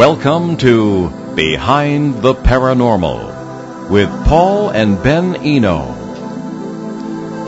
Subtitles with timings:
[0.00, 5.94] Welcome to Behind the Paranormal with Paul and Ben Eno.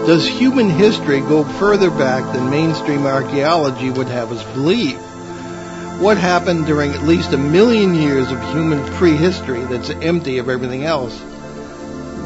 [0.07, 4.99] Does human history go further back than mainstream archaeology would have us believe?
[5.99, 10.85] What happened during at least a million years of human prehistory that's empty of everything
[10.85, 11.19] else?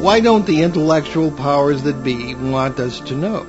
[0.01, 3.43] Why don't the intellectual powers that be want us to know?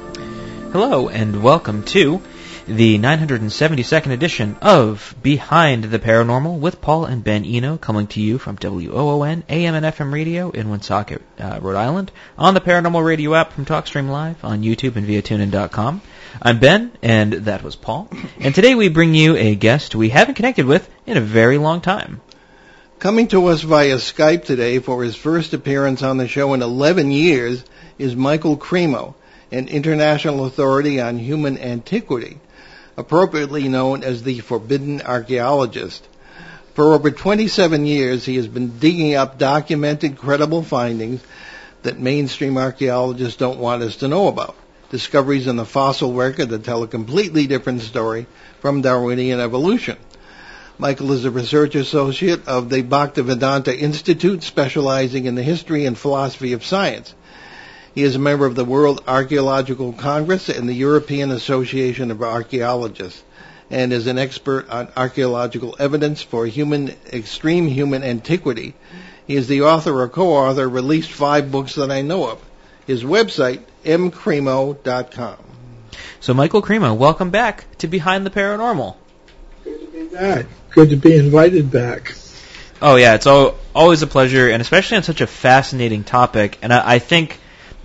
[0.70, 2.22] Hello, and welcome to
[2.68, 8.36] the 972nd edition of Behind the Paranormal with Paul and Ben Eno, coming to you
[8.36, 13.34] from WOON AM and FM radio in Woonsocket, uh, Rhode Island, on the Paranormal Radio
[13.34, 16.02] app from TalkStream Live, on YouTube and via TuneIn.com.
[16.42, 18.10] I'm Ben, and that was Paul.
[18.38, 21.80] And today we bring you a guest we haven't connected with in a very long
[21.80, 22.20] time.
[22.98, 27.12] Coming to us via Skype today for his first appearance on the show in 11
[27.12, 27.64] years
[27.98, 29.14] is Michael Cremo,
[29.50, 32.38] an international authority on human antiquity
[32.98, 36.06] appropriately known as the Forbidden Archaeologist.
[36.74, 41.20] For over 27 years, he has been digging up documented, credible findings
[41.84, 44.56] that mainstream archaeologists don't want us to know about.
[44.90, 48.26] Discoveries in the fossil record that tell a completely different story
[48.60, 49.96] from Darwinian evolution.
[50.76, 56.52] Michael is a research associate of the Bhaktivedanta Institute, specializing in the history and philosophy
[56.52, 57.14] of science.
[57.94, 63.22] He is a member of the World Archaeological Congress and the European Association of Archaeologists
[63.70, 68.74] and is an expert on archaeological evidence for human extreme human antiquity.
[69.26, 72.42] He is the author or co-author, released five books that I know of.
[72.86, 75.36] His website, mcremo.com.
[76.20, 78.96] So, Michael Cremo, welcome back to Behind the Paranormal.
[79.64, 80.46] Good to be back.
[80.70, 82.14] Good to be invited back.
[82.80, 86.58] Oh yeah, it's always a pleasure, and especially on such a fascinating topic.
[86.62, 87.40] And I, I think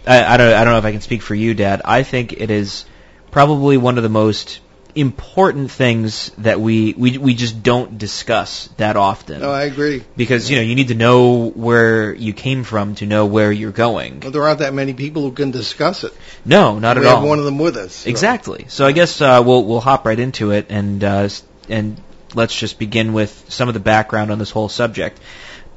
[0.05, 1.81] I, I, don't I don't know if I can speak for you, Dad.
[1.85, 2.85] I think it is
[3.31, 4.59] probably one of the most
[4.95, 9.41] important things that we, we we just don't discuss that often.
[9.41, 10.03] No, I agree.
[10.15, 13.71] Because you know you need to know where you came from to know where you're
[13.71, 14.19] going.
[14.19, 16.13] Well, there aren't that many people who can discuss it.
[16.45, 17.15] No, not we at all.
[17.15, 17.93] We have one of them with us.
[17.95, 18.09] so.
[18.09, 18.65] Exactly.
[18.69, 21.29] So I guess uh, we'll we'll hop right into it and uh,
[21.69, 21.99] and
[22.35, 25.19] let's just begin with some of the background on this whole subject.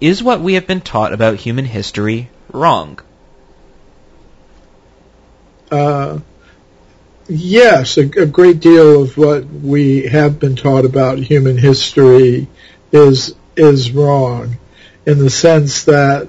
[0.00, 3.00] Is what we have been taught about human history wrong?
[5.70, 6.20] Uh,
[7.28, 12.46] yes, a, a great deal of what we have been taught about human history
[12.92, 14.56] is is wrong,
[15.06, 16.28] in the sense that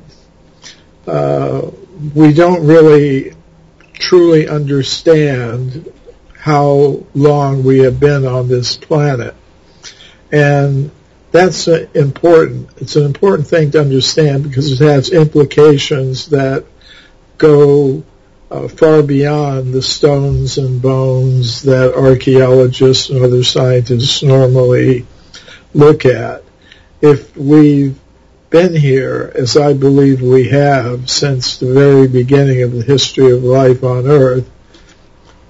[1.06, 1.70] uh,
[2.16, 3.34] we don't really
[3.94, 5.92] truly understand
[6.38, 9.36] how long we have been on this planet,
[10.32, 10.90] and
[11.32, 12.70] that's important.
[12.78, 16.66] It's an important thing to understand because it has implications that
[17.38, 18.04] go
[18.50, 25.06] Uh, far beyond the stones and bones that archaeologists and other scientists normally
[25.74, 26.46] look at.
[27.02, 28.00] If we've
[28.50, 33.44] been here, as I believe we have since the very beginning of the history of
[33.44, 34.50] life on Earth,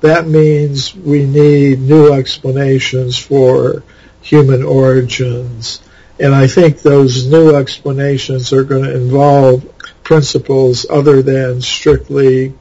[0.02, 3.84] that means we need new explanations for
[4.22, 5.84] human origins.
[6.19, 9.72] And I think those new explanations are going to involve
[10.03, 12.56] principles other than strictly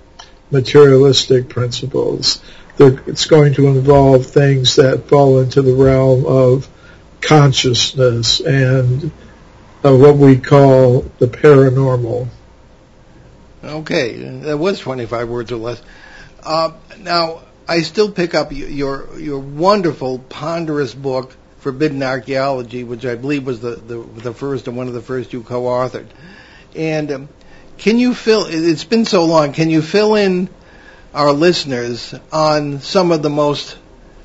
[0.57, 2.43] materialistic principles.
[2.79, 6.69] It's going to involve things that fall into the realm of
[7.21, 9.11] consciousness and
[9.85, 12.29] uh, what we call the paranormal.
[13.65, 15.83] Okay, that was 25 words or less.
[16.43, 23.17] Uh, now, I still pick up your your wonderful, ponderous book, Forbidden Archaeology, which I
[23.17, 26.07] believe was the, the, the first and one of the first you co-authored.
[26.77, 27.29] And um,
[27.79, 28.47] can you fill?
[28.49, 29.53] It's been so long.
[29.53, 30.49] Can you fill in
[31.15, 33.77] our listeners on some of the most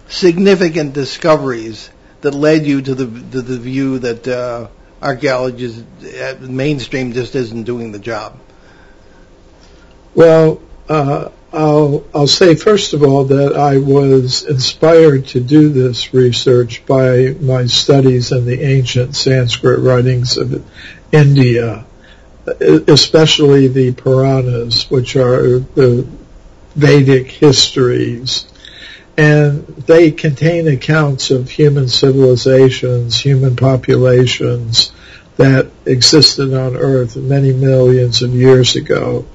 [0.07, 1.89] significant discoveries
[2.21, 4.67] that led you to the to the view that uh,
[5.01, 5.85] archaeology,
[6.21, 8.39] uh, mainstream, just isn't doing the job?
[10.13, 16.13] Well, uh, I'll, I'll say first of all that I was inspired to do this
[16.13, 20.65] research by my studies in the ancient Sanskrit writings of
[21.11, 21.85] India,
[22.45, 26.07] especially the Puranas, which are the
[26.75, 28.47] Vedic histories.
[29.17, 34.91] And they contain accounts of human civilizations, human populations
[35.37, 39.25] that existed on Earth many millions of years ago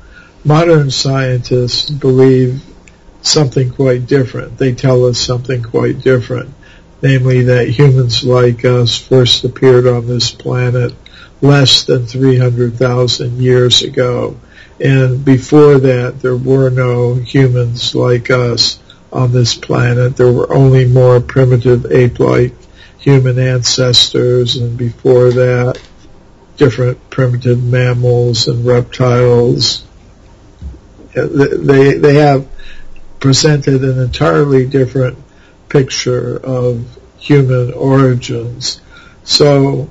[0.47, 2.63] modern scientists believe
[3.21, 4.57] something quite different.
[4.57, 6.55] They tell us something quite different,
[7.03, 10.95] namely that humans like us first appeared on this planet
[11.41, 14.37] less than 300,000 years ago.
[14.81, 18.79] And before that, there were no humans like us
[19.13, 20.17] on this planet.
[20.17, 22.55] There were only more primitive ape-like
[22.99, 25.81] human ancestors, and before that,
[26.57, 29.85] different primitive mammals and reptiles.
[31.17, 32.47] Uh, they they have
[33.21, 35.17] presented an entirely different
[35.69, 36.85] picture of
[37.19, 38.81] human origins.
[39.25, 39.91] So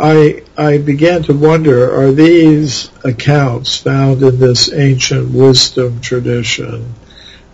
[0.00, 6.94] I I began to wonder: Are these accounts found in this ancient wisdom tradition,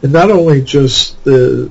[0.03, 1.71] and not only just the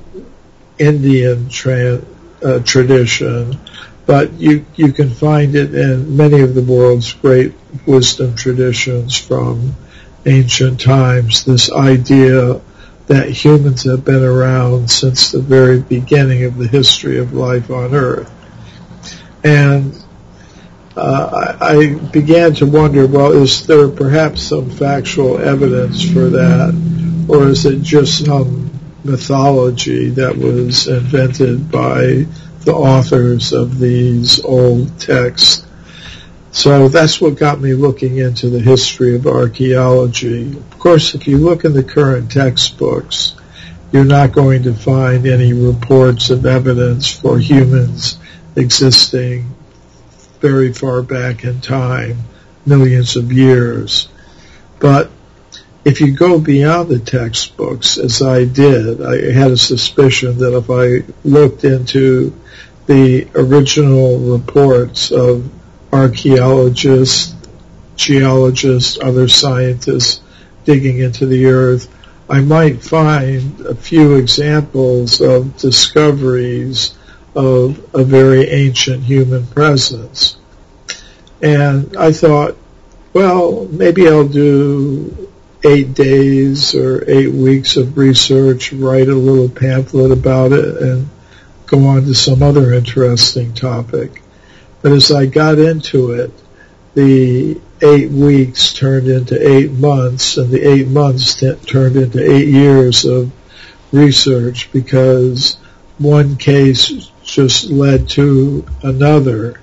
[0.77, 2.01] Indian tra-
[2.43, 3.57] uh, tradition,
[4.05, 7.53] but you you can find it in many of the world's great
[7.85, 9.75] wisdom traditions from
[10.25, 11.45] ancient times.
[11.45, 12.59] This idea
[13.07, 17.95] that humans have been around since the very beginning of the history of life on
[17.95, 18.29] Earth,
[19.41, 20.04] and
[20.95, 27.25] uh, I, I began to wonder, well, is there perhaps some factual evidence for that,
[27.27, 28.71] or is it just some
[29.03, 32.25] mythology that was invented by
[32.61, 35.65] the authors of these old texts?
[36.51, 40.57] So that's what got me looking into the history of archaeology.
[40.57, 43.35] Of course, if you look in the current textbooks,
[43.91, 48.17] you're not going to find any reports of evidence for humans
[48.55, 49.54] existing
[50.45, 52.15] very far back in time,
[52.67, 54.09] millions of years.
[54.79, 55.09] But
[55.83, 60.69] if you go beyond the textbooks, as I did, I had a suspicion that if
[60.69, 62.31] I looked into
[62.85, 65.49] the original reports of
[65.91, 67.33] archaeologists,
[67.95, 70.21] geologists, other scientists
[70.63, 71.91] digging into the earth,
[72.29, 76.93] I might find a few examples of discoveries
[77.35, 80.37] of a very ancient human presence.
[81.41, 82.55] And I thought,
[83.13, 85.29] well, maybe I'll do
[85.63, 91.09] eight days or eight weeks of research, write a little pamphlet about it, and
[91.65, 94.21] go on to some other interesting topic.
[94.81, 96.31] But as I got into it,
[96.93, 102.47] the eight weeks turned into eight months, and the eight months t- turned into eight
[102.47, 103.31] years of
[103.91, 105.57] research because
[105.97, 109.59] one case just led to another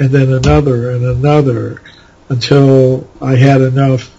[0.00, 1.80] and then another and another
[2.28, 4.10] until I had enough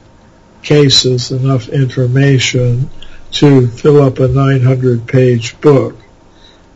[0.62, 2.90] cases, enough information
[3.32, 5.98] to fill up a 900 page book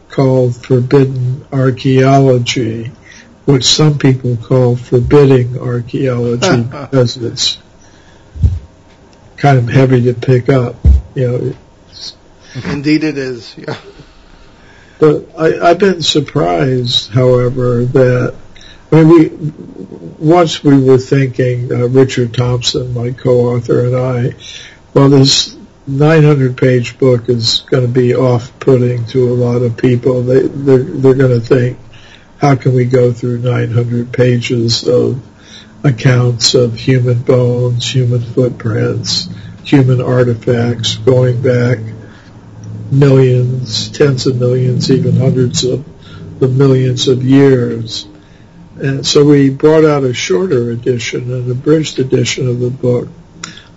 [0.10, 2.92] called Forbidden Archaeology,
[3.46, 7.58] which some people call forbidding archaeology because it's
[9.38, 10.76] kind of heavy to pick up.
[11.16, 11.54] You know,
[12.66, 13.56] Indeed, it is.
[13.58, 13.78] Yeah.
[15.00, 18.36] But I, I've been surprised, however, that
[18.92, 19.28] I mean, we
[20.18, 24.36] once we were thinking uh, Richard Thompson, my co-author, and I,
[24.94, 25.56] well, this
[25.90, 30.24] 900-page book is going to be off-putting to a lot of people.
[30.24, 31.78] They they're, they're going to think,
[32.40, 35.22] how can we go through 900 pages of
[35.84, 39.28] accounts of human bones, human footprints,
[39.64, 41.80] human artifacts going back
[42.92, 45.86] millions, tens of millions, even hundreds of,
[46.42, 48.08] of millions of years.
[48.78, 53.10] And so we brought out a shorter edition, an abridged edition of the book.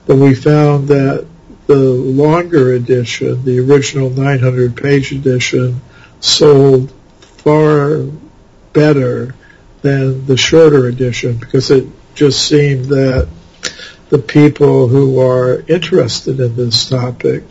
[0.06, 1.26] But we found that
[1.66, 5.80] the longer edition, the original 900 page edition,
[6.20, 8.04] sold far
[8.72, 9.34] better
[9.82, 13.28] than the shorter edition because it just seemed that
[14.10, 17.44] the people who are interested in this topic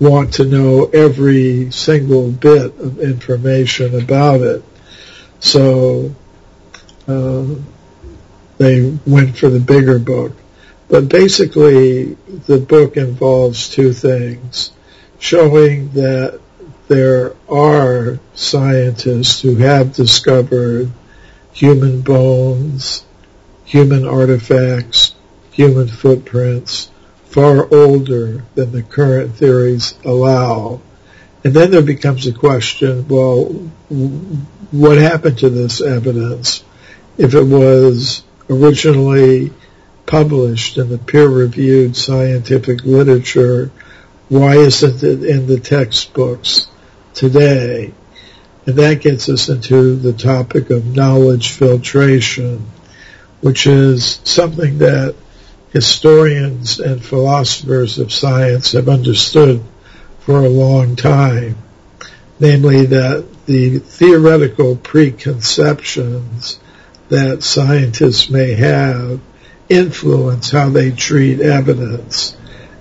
[0.00, 4.64] want to know every single bit of information about it.
[5.40, 6.14] So
[7.06, 7.46] uh,
[8.58, 10.32] they went for the bigger book.
[10.88, 12.14] But basically,
[12.46, 14.72] the book involves two things.
[15.18, 16.40] Showing that
[16.88, 20.90] there are scientists who have discovered
[21.52, 23.04] human bones,
[23.64, 25.14] human artifacts,
[25.52, 26.90] human footprints,
[27.32, 30.80] far older than the current theories allow.
[31.44, 33.44] And then there becomes a question, well,
[34.70, 36.62] what happened to this evidence?
[37.16, 39.52] If it was originally
[40.04, 43.70] published in the peer-reviewed scientific literature,
[44.28, 46.68] why isn't it in the textbooks
[47.14, 47.94] today?
[48.66, 52.66] And that gets us into the topic of knowledge filtration,
[53.40, 55.16] which is something that
[55.72, 59.62] historians and philosophers of science have understood
[60.20, 61.56] for a long time,
[62.38, 66.60] namely that the theoretical preconceptions
[67.08, 69.20] that scientists may have
[69.68, 72.36] influence how they treat evidence.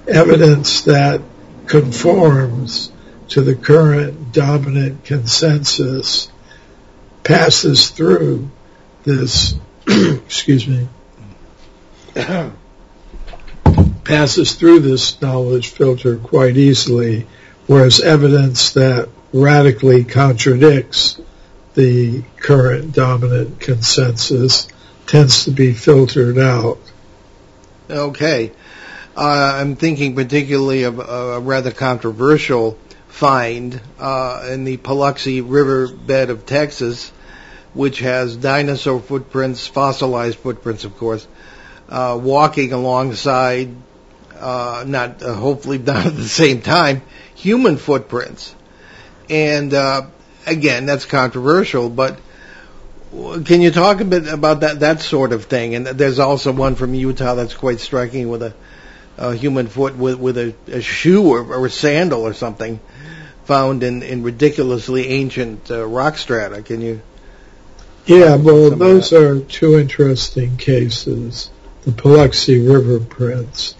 [0.07, 1.21] Evidence that
[1.67, 2.91] conforms
[3.29, 6.29] to the current dominant consensus
[7.23, 8.49] passes through
[9.03, 9.55] this,
[9.87, 10.89] excuse me,
[14.03, 17.27] passes through this knowledge filter quite easily,
[17.67, 21.19] whereas evidence that radically contradicts
[21.73, 24.67] the current dominant consensus
[25.07, 26.79] tends to be filtered out.
[27.89, 28.51] Okay.
[29.15, 32.77] Uh, I'm thinking particularly of a rather controversial
[33.09, 37.11] find uh, in the Paluxy riverbed of Texas,
[37.73, 41.27] which has dinosaur footprints, fossilized footprints, of course,
[41.89, 43.75] uh, walking alongside,
[44.41, 47.01] uh, not uh, hopefully not at the same time,
[47.35, 48.55] human footprints.
[49.29, 50.07] And uh,
[50.45, 52.19] again, that's controversial, but
[53.11, 55.75] can you talk a bit about that that sort of thing?
[55.75, 58.53] And there's also one from Utah that's quite striking with a,
[59.17, 62.79] a human foot with with a, a shoe or, or, a sandal or something
[63.43, 66.61] found in in ridiculously ancient uh, rock strata.
[66.61, 67.01] Can you?
[68.05, 71.51] Yeah, well, those are two interesting cases.
[71.83, 73.75] The Paluxy River prints,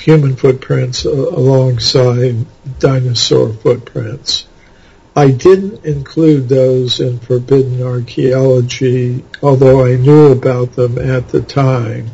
[0.00, 2.46] human footprints alongside
[2.78, 4.46] dinosaur footprints.
[5.14, 12.10] I didn't include those in forbidden archaeology, although I knew about them at the time.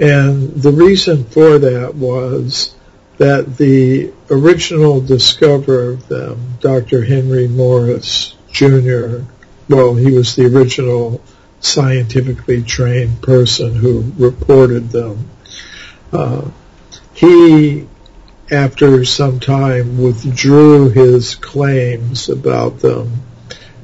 [0.00, 2.74] And the reason for that was
[3.18, 7.04] that the original discoverer of them, Dr.
[7.04, 9.20] Henry Morris Jr.,
[9.68, 11.20] well, he was the original
[11.60, 15.30] scientifically trained person who reported them.
[16.12, 16.50] Uh,
[17.22, 17.86] he
[18.50, 23.22] after some time withdrew his claims about them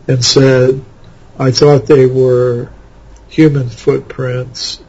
[0.08, 0.84] and said,
[1.38, 2.68] I thought they were
[3.28, 4.82] human footprints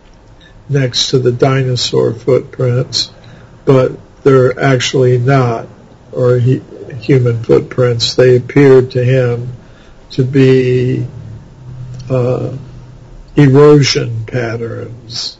[0.67, 3.11] next to the dinosaur footprints,
[3.65, 3.91] but
[4.23, 5.67] they're actually not,
[6.11, 6.63] or he,
[6.99, 8.15] human footprints.
[8.15, 9.53] They appeared to him
[10.11, 11.05] to be
[12.09, 12.57] uh,
[13.35, 15.38] erosion patterns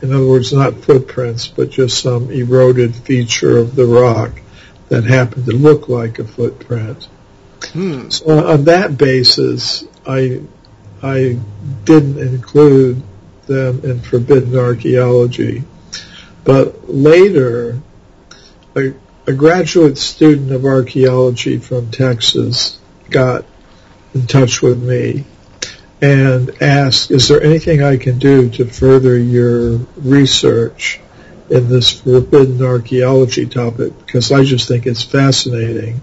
[0.00, 4.40] in other words, not footprints, but just some eroded feature of the rock
[4.88, 7.08] that happened to look like a footprint.
[7.72, 8.08] Hmm.
[8.08, 10.42] So on that basis, I
[11.02, 11.38] I
[11.84, 13.02] didn't include
[13.46, 15.64] them in forbidden archaeology.
[16.44, 17.80] But later,
[18.76, 18.94] a,
[19.26, 22.78] a graduate student of archaeology from Texas
[23.10, 23.44] got
[24.14, 25.24] in touch with me
[26.00, 31.00] and ask, is there anything I can do to further your research
[31.50, 33.92] in this forbidden archaeology topic?
[34.06, 36.00] Because I just think it's fascinating.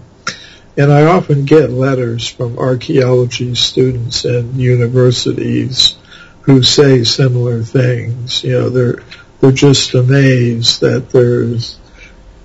[0.76, 5.96] And I often get letters from archaeology students and universities
[6.42, 8.44] who say similar things.
[8.44, 9.02] You know, they're,
[9.40, 11.78] they're just amazed that there's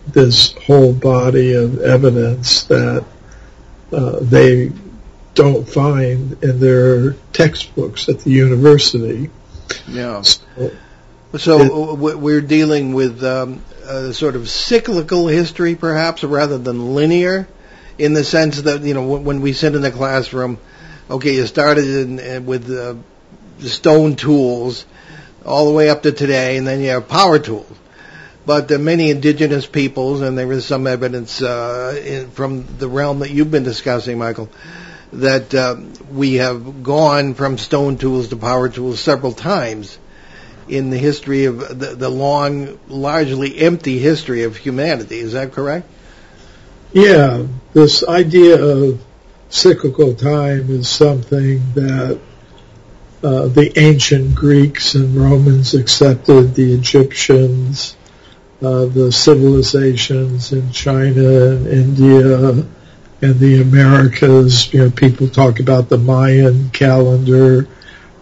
[0.08, 3.06] this whole body of evidence that
[3.92, 4.72] uh, they
[5.34, 9.30] don't find in their textbooks at the university.
[9.88, 10.22] Yeah.
[10.22, 10.72] So,
[11.38, 17.48] so it, we're dealing with um, a sort of cyclical history, perhaps, rather than linear,
[17.98, 20.60] in the sense that you know when we sit in the classroom,
[21.10, 22.96] okay, you started in, with uh,
[23.60, 24.86] stone tools
[25.46, 27.78] all the way up to today, and then you have power tools.
[28.46, 33.20] But uh, many indigenous peoples, and there is some evidence uh, in, from the realm
[33.20, 34.50] that you've been discussing, Michael,
[35.14, 35.76] that uh,
[36.12, 39.98] we have gone from stone tools to power tools several times
[40.68, 45.20] in the history of the, the long, largely empty history of humanity.
[45.20, 45.88] Is that correct?
[46.94, 49.02] Yeah, this idea of
[49.50, 52.20] cyclical time is something that
[53.24, 57.96] uh, the ancient Greeks and Romans accepted, the Egyptians,
[58.62, 62.66] uh, the civilizations in China and India,
[63.22, 67.64] in the Americas, you know, people talk about the Mayan calendar,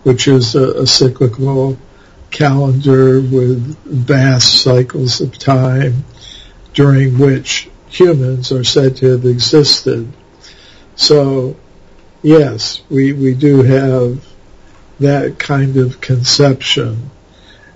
[0.03, 1.77] which is a, a cyclical
[2.31, 6.03] calendar with vast cycles of time
[6.73, 10.11] during which humans are said to have existed.
[10.95, 11.55] So,
[12.21, 14.23] yes, we, we do have
[14.99, 17.09] that kind of conception.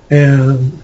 [0.09, 0.82] And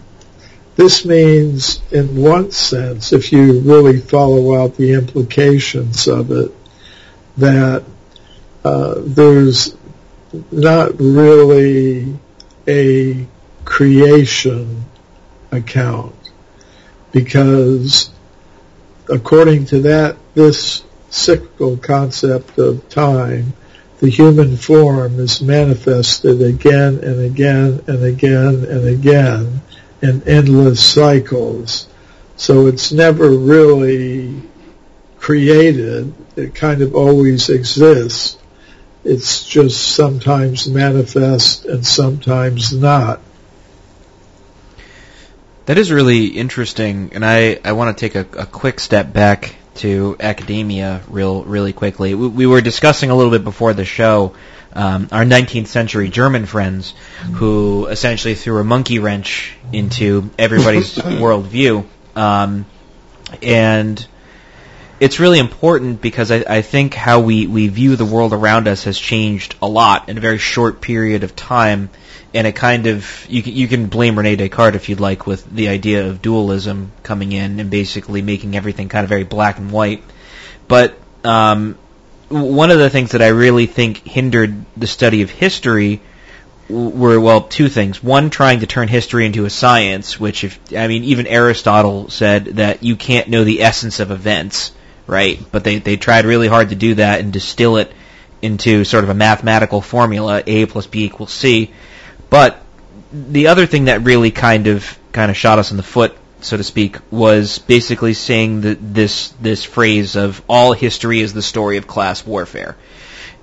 [0.80, 6.54] this means, in one sense, if you really follow out the implications of it,
[7.36, 7.84] that
[8.64, 9.76] uh, there's
[10.52, 12.18] not really
[12.66, 13.28] a
[13.66, 14.86] creation
[15.52, 16.16] account.
[17.12, 18.10] Because
[19.10, 23.52] according to that this cyclical concept of time
[24.00, 29.62] the human form is manifested again and again and again and again
[30.01, 31.88] in endless cycles.
[32.36, 34.41] So it's never really
[35.18, 36.13] created.
[36.36, 38.38] It kind of always exists.
[39.03, 43.22] It's just sometimes manifest and sometimes not.
[45.65, 49.56] That is really interesting, and I, I want to take a, a quick step back
[49.75, 52.15] to academia real really quickly.
[52.15, 54.34] We, we were discussing a little bit before the show
[54.74, 56.94] um, our 19th century German friends
[57.34, 61.86] who essentially threw a monkey wrench into everybody's worldview.
[62.16, 62.66] Um,
[63.42, 64.06] and
[65.00, 68.84] it's really important because I, I think how we, we view the world around us
[68.84, 71.90] has changed a lot in a very short period of time.
[72.34, 75.50] And it kind of, you can, you can blame Rene Descartes if you'd like with
[75.50, 79.72] the idea of dualism coming in and basically making everything kind of very black and
[79.72, 80.04] white.
[80.68, 81.76] But, um,
[82.30, 86.02] one of the things that I really think hindered the study of history
[86.70, 88.04] were well two things.
[88.04, 92.46] One, trying to turn history into a science, which if I mean even Aristotle said
[92.58, 94.72] that you can't know the essence of events,
[95.08, 95.40] right?
[95.52, 97.92] But they they tried really hard to do that and distill it
[98.42, 101.72] into sort of a mathematical formula: a plus b equals c.
[102.30, 102.62] But
[103.12, 106.58] the other thing that really kind of kind of shot us in the foot so
[106.58, 111.77] to speak, was basically saying that this this phrase of all history is the story
[111.77, 112.75] of class warfare.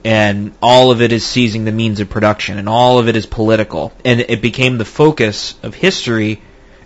[0.05, 3.27] And all of it is seizing the means of production, and all of it is
[3.27, 3.93] political.
[4.05, 6.41] And it became the focus of history,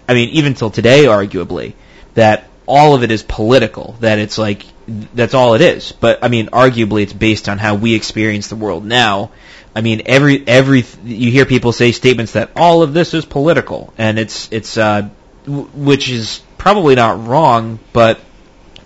[0.08, 1.74] I mean, even till today, arguably,
[2.14, 5.92] that all of it is political, that it's like, that's all it is.
[5.92, 9.32] But, I mean, arguably it's based on how we experience the world now.
[9.76, 13.92] I mean, every, every, you hear people say statements that all of this is political,
[13.98, 15.10] and it's, it's, uh,
[15.50, 18.21] which is probably not wrong, but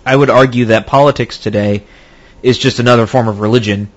[0.05, 1.83] I would argue that politics today
[2.43, 3.89] is just another form of religion,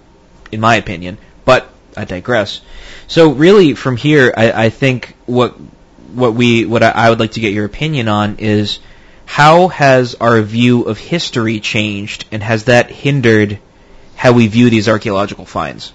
[0.51, 1.19] in my opinion.
[1.45, 2.61] But I digress.
[3.07, 5.57] So really, from here, I, I think what
[6.15, 8.79] what we what I, I would like to get your opinion on is
[9.27, 13.59] how has our view of history changed, and has that hindered
[14.17, 15.93] how we view these archaeological finds?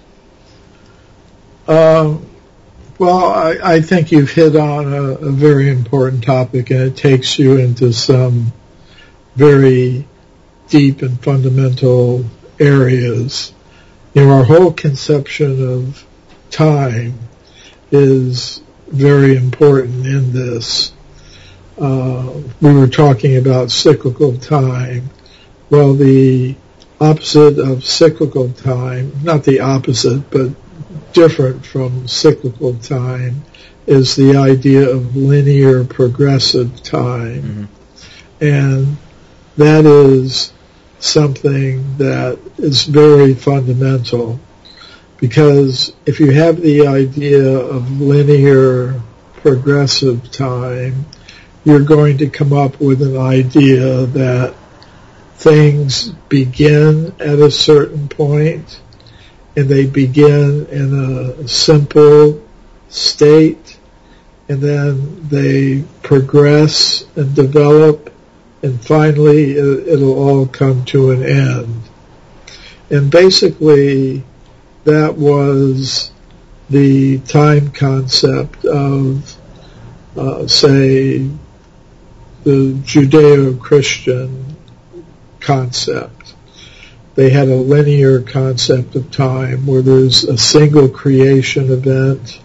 [1.68, 2.28] Um,
[3.04, 7.38] well, I, I think you've hit on a, a very important topic, and it takes
[7.38, 8.54] you into some
[9.36, 10.08] very
[10.70, 12.24] deep and fundamental
[12.60, 13.52] areas.
[14.14, 16.06] You know, our whole conception of
[16.50, 17.20] time
[17.92, 20.94] is very important in this.
[21.78, 25.10] Uh, we were talking about cyclical time.
[25.70, 26.56] Well, the
[27.02, 30.52] opposite of cyclical time, not the opposite, but
[31.14, 33.44] different from cyclical time
[33.86, 37.42] is the idea of linear progressive time.
[37.42, 38.46] Mm-hmm.
[38.46, 38.98] And
[39.58, 40.54] that is
[41.00, 44.40] something that is very fundamental
[45.18, 49.02] because if you have the idea of linear
[49.36, 51.06] progressive time,
[51.64, 54.54] you're going to come up with an idea that
[55.36, 58.82] things begin at a certain point
[59.56, 62.42] and they begin in a simple
[62.90, 63.78] state
[64.50, 68.12] and then they progress and develop
[68.62, 71.82] and finally it, will all come to an end.
[72.90, 74.24] And basically
[74.86, 76.12] that was
[76.70, 79.36] the time concept of,
[80.18, 81.30] uh, say,
[82.44, 84.56] the Judeo-Christian
[85.40, 86.23] concept
[87.16, 92.40] they had a linear concept of time where there's a single creation event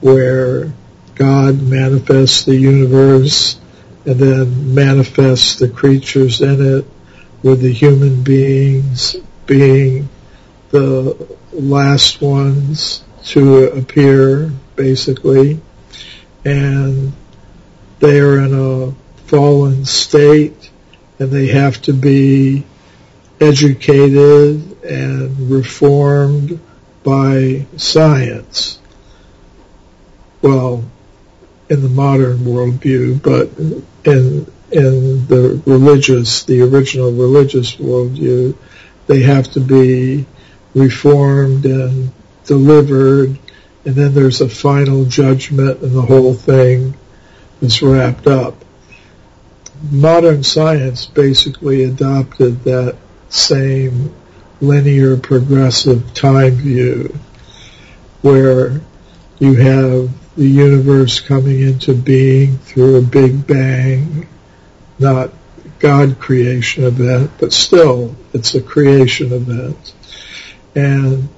[0.00, 0.72] where
[1.14, 3.60] God manifests the universe
[4.06, 6.86] and then manifests the creatures in it
[7.42, 10.08] with the human beings being
[10.70, 15.60] the last ones to appear basically.
[16.44, 17.12] And
[18.00, 18.94] they are in a
[19.26, 20.70] fallen state
[21.18, 22.64] and they have to be
[23.42, 26.60] educated and reformed
[27.02, 28.78] by science.
[30.40, 30.84] Well,
[31.68, 33.50] in the modern worldview, but
[34.04, 38.56] in in the religious, the original religious worldview,
[39.06, 40.24] they have to be
[40.74, 42.10] reformed and
[42.46, 43.38] delivered,
[43.84, 46.96] and then there's a final judgment, and the whole thing
[47.60, 48.64] is wrapped up.
[49.90, 52.96] Modern science basically adopted that
[53.32, 54.14] same
[54.60, 57.18] linear progressive time view
[58.20, 58.80] where
[59.38, 64.26] you have the universe coming into being through a big bang,
[64.98, 65.30] not
[65.78, 69.94] God creation event, but still it's a creation event.
[70.74, 71.28] And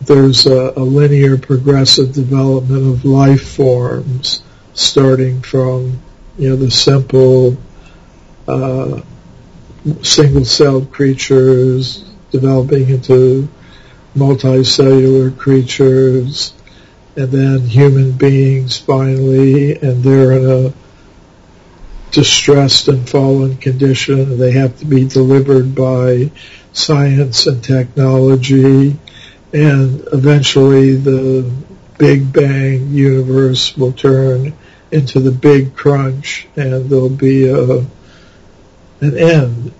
[0.00, 4.42] there's a, a linear progressive development of life forms
[4.74, 6.00] starting from,
[6.38, 7.56] you know, the simple,
[8.46, 9.00] uh,
[10.04, 13.48] single-celled creatures developing into
[14.14, 16.52] multicellular creatures,
[17.16, 20.72] and then human beings finally, and they're in a
[22.10, 24.38] distressed and fallen condition.
[24.38, 26.30] They have to be delivered by
[26.72, 28.96] science and technology,
[29.52, 31.50] and eventually the
[31.98, 34.54] Big Bang universe will turn
[34.90, 37.78] into the Big Crunch, and there'll be a,
[39.00, 39.72] an end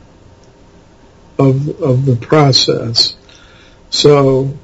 [1.39, 3.17] of of the process.
[3.91, 4.57] So,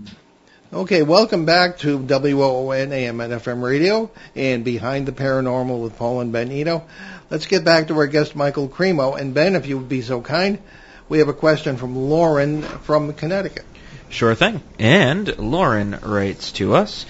[0.73, 6.21] Okay, welcome back to WOON AM and FM radio and Behind the Paranormal with Paul
[6.21, 6.85] and Ben Eno.
[7.29, 9.19] Let's get back to our guest Michael Cremo.
[9.19, 10.61] And Ben, if you would be so kind,
[11.09, 13.65] we have a question from Lauren from Connecticut.
[14.09, 14.63] Sure thing.
[14.79, 17.05] And Lauren writes to us.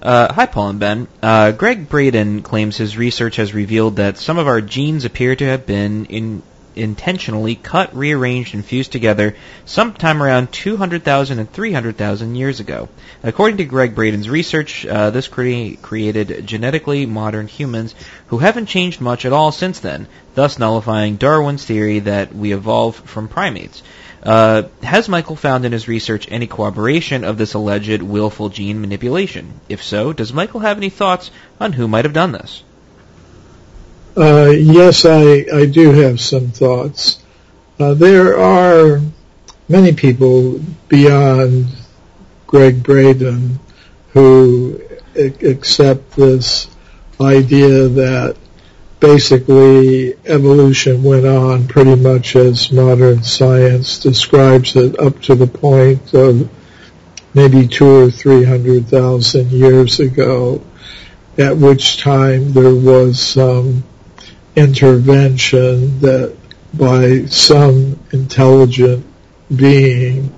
[0.00, 1.08] Uh, hi, Paul and Ben.
[1.20, 5.44] Uh, Gregg Braden claims his research has revealed that some of our genes appear to
[5.44, 6.42] have been in
[6.76, 9.34] intentionally cut, rearranged, and fused together
[9.64, 12.88] sometime around 200,000 and 300,000 years ago.
[13.22, 17.94] According to Gregg Braden's research, uh, this cre- created genetically modern humans
[18.28, 23.08] who haven't changed much at all since then, thus nullifying Darwin's theory that we evolved
[23.08, 23.82] from primates.
[24.22, 29.60] Uh, has Michael found in his research any corroboration of this alleged willful gene manipulation?
[29.68, 32.64] If so, does Michael have any thoughts on who might have done this?
[34.16, 37.22] Uh, yes, I, I do have some thoughts.
[37.78, 39.02] Uh, there are
[39.68, 41.66] many people beyond
[42.46, 43.58] Gregg Braden
[44.14, 44.80] who
[45.14, 46.68] accept this
[47.20, 48.36] idea that
[49.00, 56.14] basically evolution went on pretty much as modern science describes it up to the point
[56.14, 56.48] of
[57.34, 60.62] maybe two or three hundred thousand years ago,
[61.36, 63.84] at which time there was some
[64.56, 66.34] intervention that
[66.74, 69.06] by some intelligent
[69.54, 70.34] being,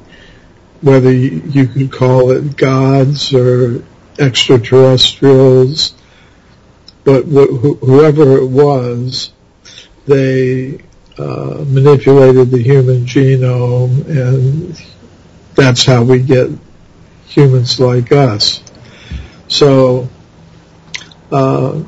[0.80, 3.82] whether you could call it gods or
[4.18, 5.94] extraterrestrials,
[7.04, 9.32] but wh- whoever it was,
[10.06, 10.80] they
[11.16, 14.80] uh, manipulated the human genome, and
[15.54, 16.50] that's how we get
[17.26, 18.62] humans like us.
[19.48, 20.08] So,
[21.32, 21.82] uh,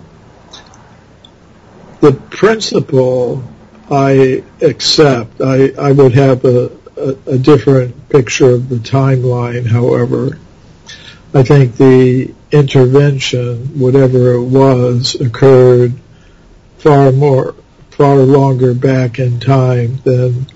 [2.00, 3.44] the principle
[3.90, 5.40] I accept.
[5.40, 6.70] I, would have a,
[7.38, 10.38] different picture of the timeline, however.
[11.32, 15.94] I think the intervention, whatever it was, occurred
[16.78, 17.54] far more,
[17.90, 20.46] far longer back in time than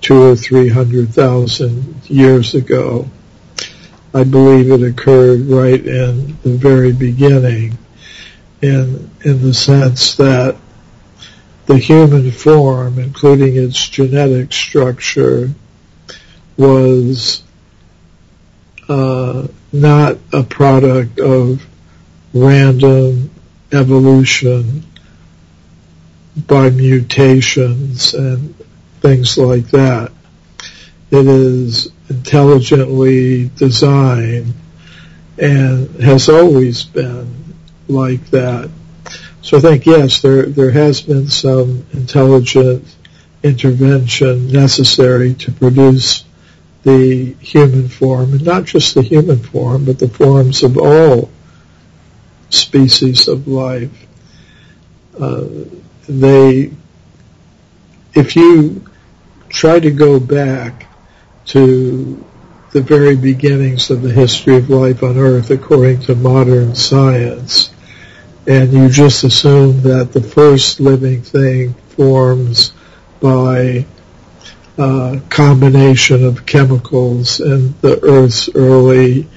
[0.00, 3.08] two or three hundred thousand years ago.
[4.14, 7.78] I believe it occurred right in the very beginning,
[8.60, 10.56] in in the sense that
[11.66, 15.50] the human form, including its genetic structure,
[16.56, 17.42] was
[18.88, 21.64] uh, not a product of
[22.34, 23.30] random
[23.72, 24.84] evolution
[26.46, 28.54] by mutations and
[29.00, 30.12] things like that.
[31.10, 34.54] it is intelligently designed
[35.38, 37.54] and has always been
[37.88, 38.70] like that.
[39.42, 42.96] So I think yes, there there has been some intelligent
[43.42, 46.24] intervention necessary to produce
[46.84, 51.28] the human form, and not just the human form, but the forms of all
[52.50, 54.06] species of life.
[55.18, 55.46] Uh,
[56.08, 56.72] they,
[58.14, 58.84] if you
[59.48, 60.86] try to go back
[61.46, 62.24] to
[62.70, 67.71] the very beginnings of the history of life on Earth according to modern science,
[68.46, 72.72] and you just assume that the first living thing forms
[73.20, 73.86] by
[74.78, 79.28] a uh, combination of chemicals in the Earth's early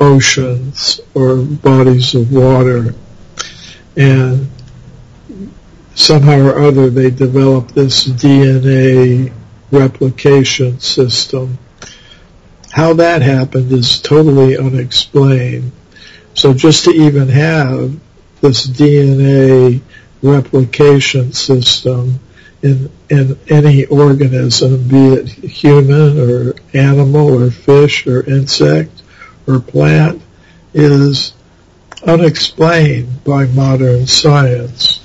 [0.00, 2.94] oceans or bodies of water.
[3.96, 4.48] And
[5.94, 9.32] somehow or other they developed this DNA
[9.70, 11.58] replication system.
[12.70, 15.72] How that happened is totally unexplained.
[16.34, 17.98] So just to even have
[18.46, 19.80] this DNA
[20.22, 22.20] replication system
[22.62, 29.02] in, in any organism, be it human or animal or fish or insect
[29.48, 30.22] or plant,
[30.74, 31.32] is
[32.06, 35.00] unexplained by modern science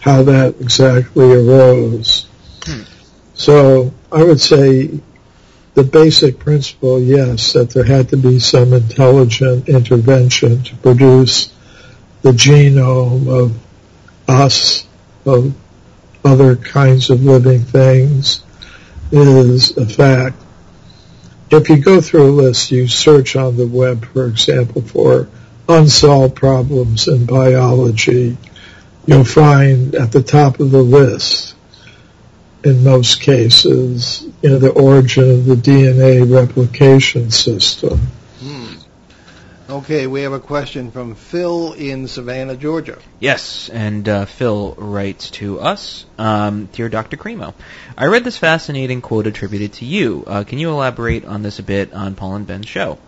[0.00, 2.28] how that exactly arose.
[2.64, 2.82] Hmm.
[3.34, 5.00] So I would say
[5.74, 11.52] the basic principle, yes, that there had to be some intelligent intervention to produce
[12.26, 13.56] the genome of
[14.28, 14.84] us,
[15.24, 15.54] of
[16.24, 18.42] other kinds of living things,
[19.12, 20.36] is a fact.
[21.52, 25.28] If you go through a list, you search on the web, for example, for
[25.68, 28.36] unsolved problems in biology,
[29.06, 31.54] you'll find at the top of the list,
[32.64, 38.00] in most cases, you know, the origin of the DNA replication system.
[39.68, 42.98] Okay, we have a question from Phil in Savannah, Georgia.
[43.18, 47.16] Yes, and uh, Phil writes to us, um, Dear Dr.
[47.16, 47.52] Cremo,
[47.98, 50.22] I read this fascinating quote attributed to you.
[50.24, 52.98] Uh, can you elaborate on this a bit on Paul and Ben's show?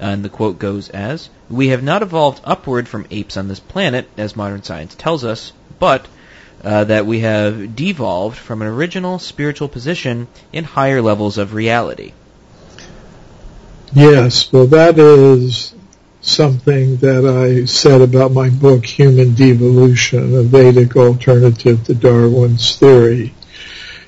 [0.00, 4.08] And the quote goes as, We have not evolved upward from apes on this planet,
[4.16, 6.06] as modern science tells us, but
[6.64, 12.14] uh, that we have devolved from an original spiritual position in higher levels of reality.
[13.92, 15.74] Yes, well, that is
[16.28, 23.34] something that I said about my book, Human Devolution, a Vedic alternative to Darwin's theory.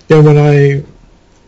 [0.09, 0.85] And when I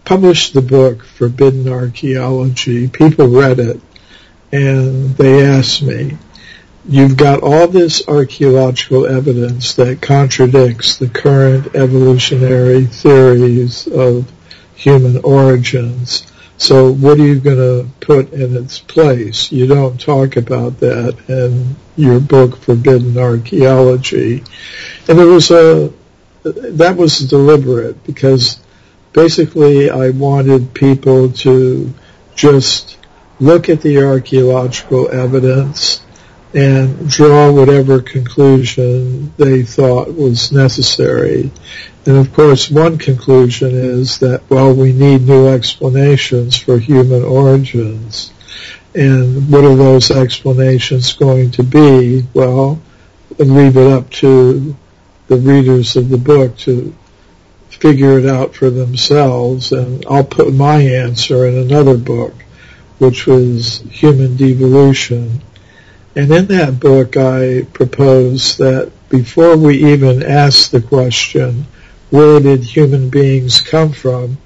[0.04, 3.80] published the book, Forbidden Archaeology, people read it
[4.50, 6.16] and they asked me,
[6.88, 14.30] you've got all this archaeological evidence that contradicts the current evolutionary theories of
[14.74, 16.32] human origins.
[16.62, 19.51] So what are you going to put in its place?
[19.51, 24.44] You don't talk about that in your book, Forbidden Archaeology.
[25.09, 25.92] And it was a,
[26.44, 28.61] that was deliberate because
[29.12, 31.92] basically I wanted people to
[32.37, 32.96] just
[33.40, 36.01] look at the archaeological evidence
[36.55, 41.51] and draw whatever conclusion they thought was necessary.
[42.04, 48.32] And of course, one conclusion is that, well, we need new explanations for human origins.
[48.94, 52.26] And what are those explanations going to be?
[52.34, 52.80] Well,
[53.38, 54.76] leave it up to
[55.28, 56.94] the readers of the book to
[57.70, 59.72] figure it out for themselves.
[59.72, 62.34] And I'll put my answer in another book
[63.02, 65.40] which was Human Devolution.
[66.14, 71.66] And in that book, I propose that before we even ask the question,
[72.12, 74.37] where did human beings come from,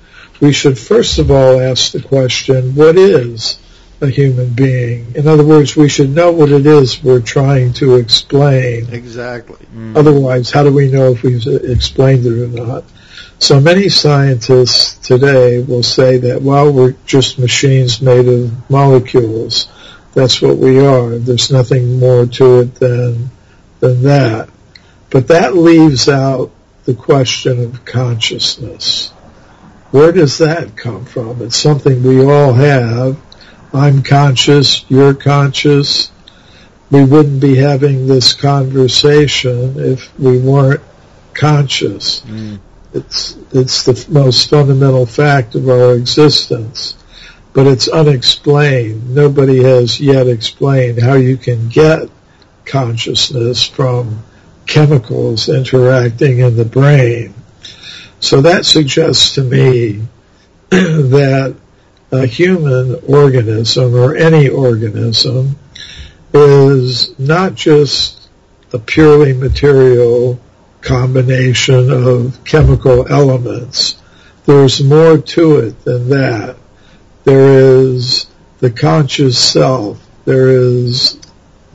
[0.41, 3.59] we should first of all ask the question, what is
[4.01, 5.13] a human being?
[5.17, 8.89] In other words, we should know what it is we're trying to explain.
[8.95, 9.67] Exactly.
[9.75, 9.97] Mm.
[9.97, 12.85] Otherwise, how do we know if we've explained it or not?
[13.41, 19.67] So many scientists today will say that, well, we're just machines made of molecules.
[20.15, 21.19] That's what we are.
[21.19, 23.29] There's nothing more to it than,
[23.81, 24.51] than that.
[25.11, 26.53] But that leaves out
[26.87, 29.11] the question of consciousness.
[29.91, 31.43] Where does that come from?
[31.43, 33.19] It's something we all have.
[33.73, 36.11] I'm conscious, you're conscious.
[36.91, 40.81] We wouldn't be having this conversation if we weren't
[41.35, 42.21] conscious.
[42.21, 42.61] Mm.
[42.95, 46.97] It's, it's the most fundamental fact of our existence.
[47.53, 49.13] But it's unexplained.
[49.13, 52.09] Nobody has yet explained how you can get
[52.65, 54.23] consciousness from
[54.67, 57.35] chemicals interacting in the brain.
[58.21, 60.07] So that suggests to me
[60.71, 61.57] that
[62.13, 65.57] a human organism or any organism
[66.33, 68.29] is not just
[68.73, 70.41] a purely material
[70.81, 73.97] combination of chemical elements.
[74.45, 76.57] There's more to it than that.
[77.25, 78.27] There is
[78.61, 80.01] the conscious self.
[80.25, 81.19] There is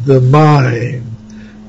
[0.05, 1.10] the mind,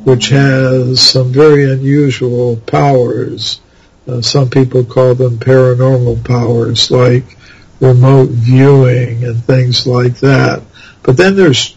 [0.04, 3.60] which has some very unusual powers.
[4.06, 7.36] Uh, some people call them paranormal powers, like
[7.80, 10.62] remote viewing and things like that.
[11.02, 11.76] But then there's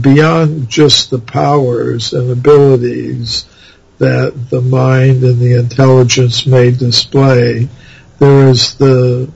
[0.00, 3.46] beyond just the powers and abilities
[3.98, 7.68] that the mind and the intelligence may display,
[8.18, 9.30] there is the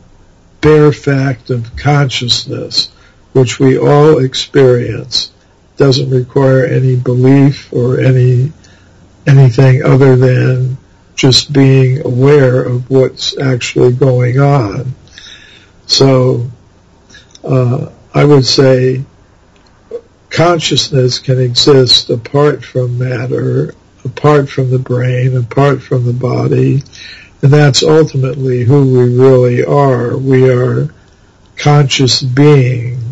[0.60, 2.90] bare fact of consciousness,
[3.32, 5.30] which we all experience.
[5.76, 8.52] Doesn't require any belief or any
[9.26, 10.76] anything other than
[11.14, 14.94] just being aware of what's actually going on.
[15.86, 16.50] So
[17.42, 19.04] uh, I would say
[20.30, 26.82] consciousness can exist apart from matter, apart from the brain, apart from the body,
[27.42, 30.16] and that's ultimately who we really are.
[30.16, 30.92] We are
[31.56, 33.03] conscious beings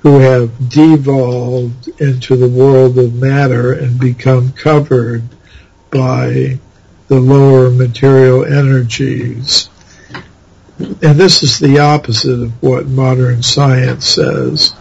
[0.00, 5.22] who have devolved into the world of matter and become covered
[5.90, 6.58] by
[7.08, 9.68] the lower material energies.
[10.78, 14.74] And this is the opposite of what modern science says.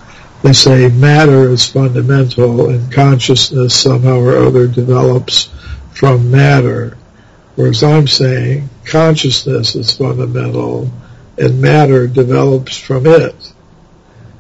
[0.44, 5.50] They say matter is fundamental and consciousness somehow or other develops
[5.94, 6.96] from matter.
[7.56, 10.92] Whereas I'm saying consciousness is fundamental
[11.40, 13.54] and matter develops from it.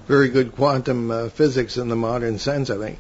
[0.08, 3.00] Very good quantum uh, physics in the modern sense, I think.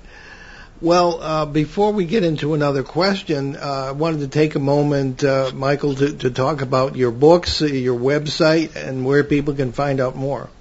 [0.79, 5.23] Well, uh, before we get into another question, uh, I wanted to take a moment,
[5.23, 9.99] uh, Michael, to, to, talk about your books, your website, and where people can find
[9.99, 10.51] out more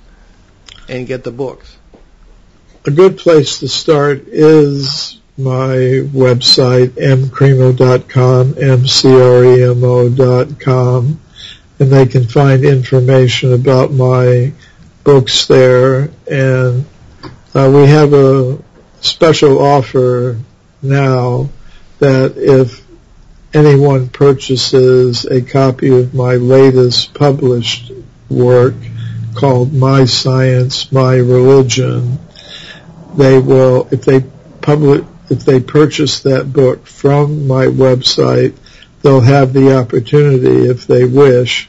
[0.88, 1.76] and get the books.
[2.86, 5.76] A good place to start is my
[6.14, 9.10] website, mcremo.com, M-C-R-E-M-O.com,
[11.78, 14.54] and they can find information about my
[15.06, 16.10] books there.
[16.28, 16.84] And
[17.54, 18.58] uh, we have a
[19.00, 20.40] special offer
[20.82, 21.48] now
[22.00, 22.84] that if
[23.54, 27.92] anyone purchases a copy of my latest published
[28.28, 28.74] work
[29.36, 32.18] called My Science, My Religion,
[33.16, 34.20] they will, if they
[34.60, 38.56] publish, if they purchase that book from my website,
[39.02, 41.68] they'll have the opportunity, if they wish,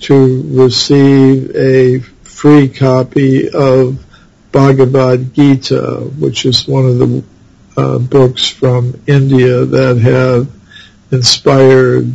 [0.00, 2.04] to receive a
[2.44, 4.04] free copy of
[4.52, 7.24] Bhagavad Gita, which is one of the
[7.78, 10.52] uh, books from India that have
[11.10, 12.06] inspired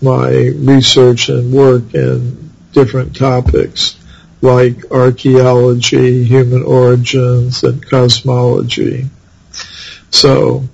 [0.00, 3.98] my research and work in different topics
[4.42, 9.06] like archaeology, human origins, and cosmology.
[10.10, 10.68] So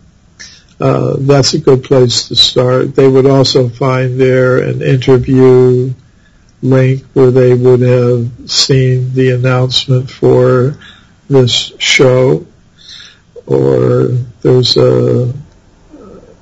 [0.78, 2.94] uh, that's a good place to start.
[2.94, 5.94] They would also find there an interview
[6.62, 10.76] link where they would have seen the announcement for
[11.28, 12.46] this show,
[13.46, 14.08] or
[14.42, 15.32] there's a,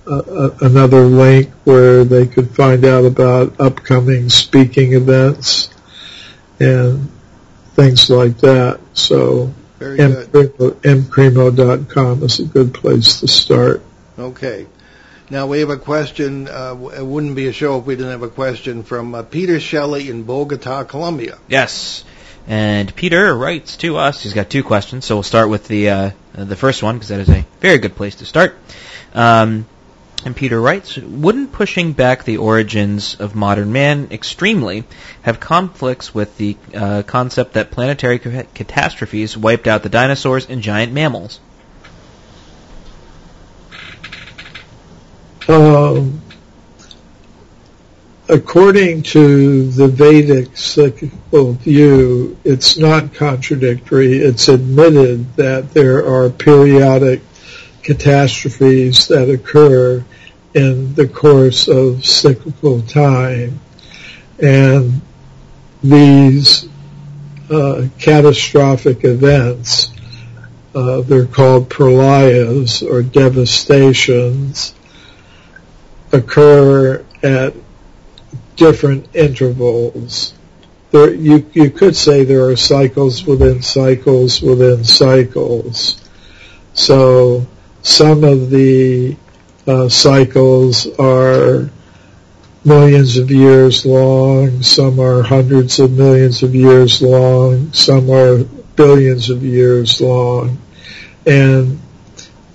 [0.06, 5.70] a, another link where they could find out about upcoming speaking events
[6.58, 7.08] and
[7.74, 8.80] things like that.
[8.94, 13.84] So mcremo.com is a good place to start.
[14.18, 14.66] Okay.
[15.30, 16.48] Now we have a question.
[16.48, 19.60] Uh, it wouldn't be a show if we didn't have a question from uh, Peter
[19.60, 21.38] Shelley in Bogota, Colombia.
[21.48, 22.04] Yes.
[22.46, 24.22] And Peter writes to us.
[24.22, 27.20] He's got two questions, so we'll start with the uh, the first one because that
[27.20, 28.56] is a very good place to start.
[29.12, 29.66] Um,
[30.24, 34.84] and Peter writes, wouldn't pushing back the origins of modern man extremely
[35.22, 40.92] have conflicts with the uh, concept that planetary catastrophes wiped out the dinosaurs and giant
[40.92, 41.38] mammals?
[48.28, 54.18] According to the Vedic cyclical view, it's not contradictory.
[54.18, 57.22] It's admitted that there are periodic
[57.82, 60.04] catastrophes that occur
[60.54, 63.60] in the course of cyclical time.
[64.40, 65.00] And
[65.82, 66.68] these
[67.50, 69.90] uh, catastrophic events,
[70.74, 74.74] uh, they're called pralayas or devastations,
[76.12, 77.54] occur at
[78.56, 80.34] different intervals.
[80.90, 86.00] There, you, you could say there are cycles within cycles within cycles.
[86.72, 87.46] So
[87.82, 89.16] some of the
[89.66, 91.70] uh, cycles are
[92.64, 98.44] millions of years long, some are hundreds of millions of years long, some are
[98.76, 100.58] billions of years long.
[101.26, 101.80] And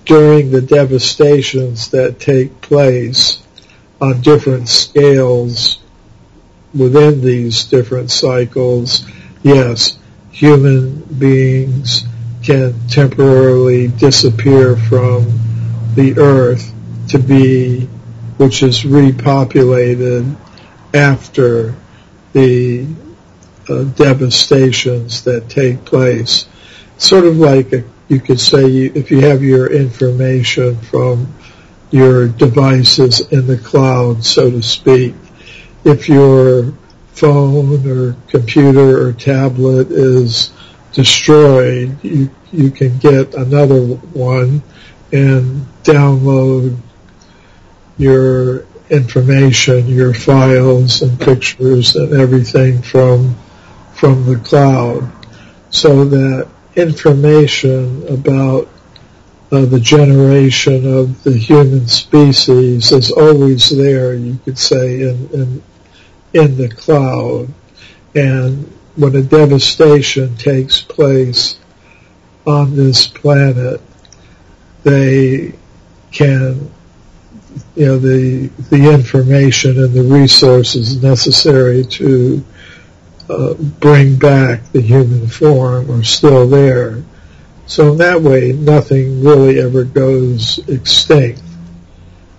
[0.05, 3.42] during the devastations that take place
[4.01, 5.79] on different scales
[6.73, 9.05] within these different cycles,
[9.43, 9.97] yes,
[10.31, 12.03] human beings
[12.43, 15.25] can temporarily disappear from
[15.95, 16.73] the earth
[17.07, 17.87] to be
[18.37, 20.35] which is repopulated
[20.93, 21.75] after
[22.33, 22.85] the
[23.69, 26.47] uh, devastations that take place.
[26.97, 31.33] Sort of like a, you could say you, if you have your information from
[31.93, 35.13] your devices in the cloud, so to speak,
[35.85, 36.73] if your
[37.09, 40.51] phone or computer or tablet is
[40.91, 44.63] destroyed, you, you can get another one
[45.11, 46.75] and download
[47.99, 53.35] your information, your files and pictures and everything from
[53.93, 55.09] from the cloud,
[55.69, 58.67] so that information about
[59.61, 64.15] the generation of the human species is always there.
[64.15, 65.63] You could say in in,
[66.33, 67.53] in the cloud,
[68.15, 71.59] and when a devastation takes place
[72.45, 73.81] on this planet,
[74.83, 75.53] they
[76.11, 76.71] can
[77.75, 82.43] you know the the information and the resources necessary to
[83.29, 87.03] uh, bring back the human form are still there.
[87.65, 91.41] So in that way, nothing really ever goes extinct.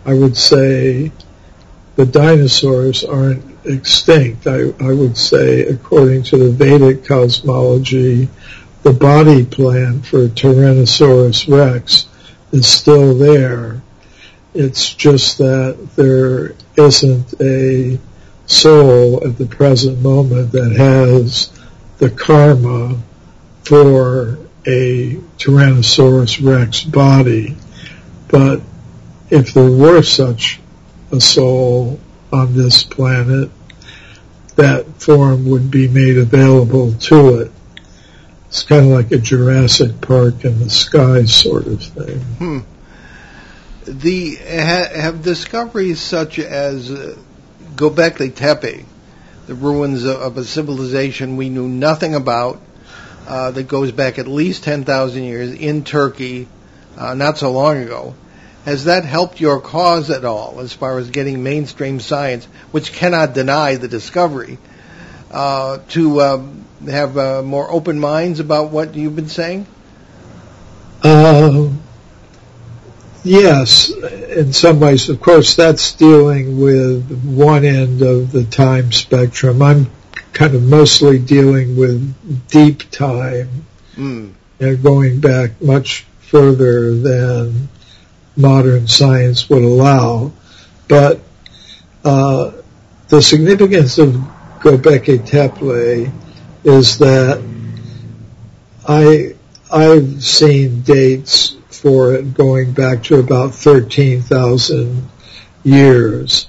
[0.05, 1.11] I would say
[1.97, 4.47] the dinosaurs aren't extinct.
[4.47, 8.29] I, I would say, according to the Vedic cosmology,
[8.83, 12.07] the body plan for Tyrannosaurus rex
[12.53, 13.83] is still there
[14.55, 17.99] it's just that there isn't a
[18.47, 21.51] soul at the present moment that has
[21.99, 22.97] the karma
[23.65, 27.57] for a Tyrannosaurus rex body.
[28.29, 28.61] But
[29.31, 30.61] if there were such
[31.13, 32.01] a soul
[32.33, 33.51] on this planet,
[34.57, 37.53] that form would be made available to it.
[38.49, 42.21] It's kind of like a Jurassic Park in the sky sort of thing.
[42.21, 42.61] Hmm
[43.87, 47.17] the ha, have discoveries such as uh,
[47.75, 48.85] Göbekli Tepe,
[49.47, 52.61] the ruins of a civilization we knew nothing about,
[53.27, 56.49] uh, that goes back at least 10,000 years in Turkey,
[56.97, 58.15] uh, not so long ago.
[58.65, 63.35] Has that helped your cause at all as far as getting mainstream science, which cannot
[63.35, 64.59] deny the discovery,
[65.31, 69.67] uh, to um, have uh, more open minds about what you've been saying?
[71.03, 71.69] Uh,
[73.25, 79.63] Yes, in some ways, of course, that's dealing with one end of the time spectrum.
[79.63, 79.91] I'm
[80.35, 83.65] kind of mostly dealing with deep time,
[83.97, 84.33] mm.
[84.61, 87.69] and going back much further than
[88.37, 90.33] modern science would allow.
[90.89, 91.21] But
[92.05, 92.51] uh,
[93.09, 94.09] the significance of
[94.61, 96.13] Göbekli Tepe
[96.65, 97.43] is that
[98.87, 99.35] I
[99.71, 105.09] I've seen dates for it going back to about 13,000
[105.65, 106.49] years.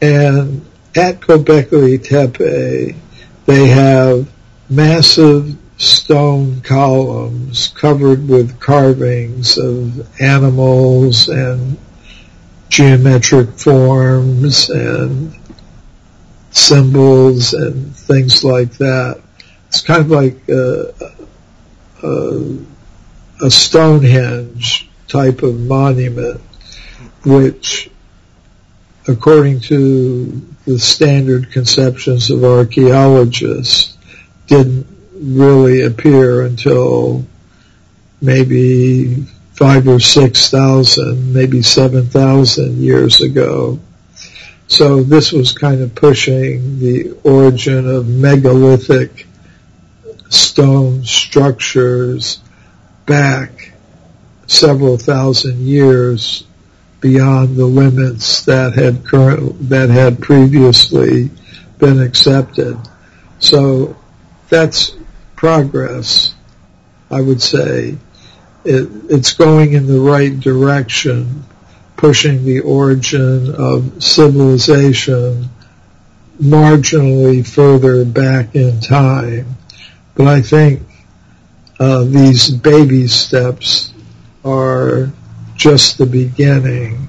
[0.00, 0.65] And
[0.96, 2.96] at Göbekli Tepe,
[3.46, 4.28] they have
[4.68, 11.76] massive stone columns covered with carvings of animals and
[12.68, 15.38] geometric forms and
[16.50, 19.20] symbols and things like that.
[19.68, 20.94] It's kind of like a,
[22.02, 22.56] a,
[23.44, 26.40] a Stonehenge type of monument,
[27.24, 27.90] which,
[29.06, 33.96] according to the standard conceptions of archaeologists,
[34.46, 37.24] didn't really appear until
[38.20, 43.78] maybe five or six thousand, maybe seven thousand years ago.
[44.68, 49.26] So this was kind of pushing the origin of megalithic
[50.28, 52.40] stone structures
[53.06, 53.72] back
[54.48, 56.45] several thousand years
[57.06, 61.30] beyond the limits that had current that had previously
[61.78, 62.76] been accepted.
[63.38, 63.96] So
[64.48, 64.96] that's
[65.36, 66.34] progress,
[67.08, 67.96] I would say.
[68.64, 71.44] It, it's going in the right direction,
[71.96, 75.48] pushing the origin of civilization
[76.42, 79.46] marginally further back in time.
[80.16, 80.82] But I think
[81.78, 83.92] uh, these baby steps
[84.44, 85.12] are
[85.56, 87.08] just the beginning,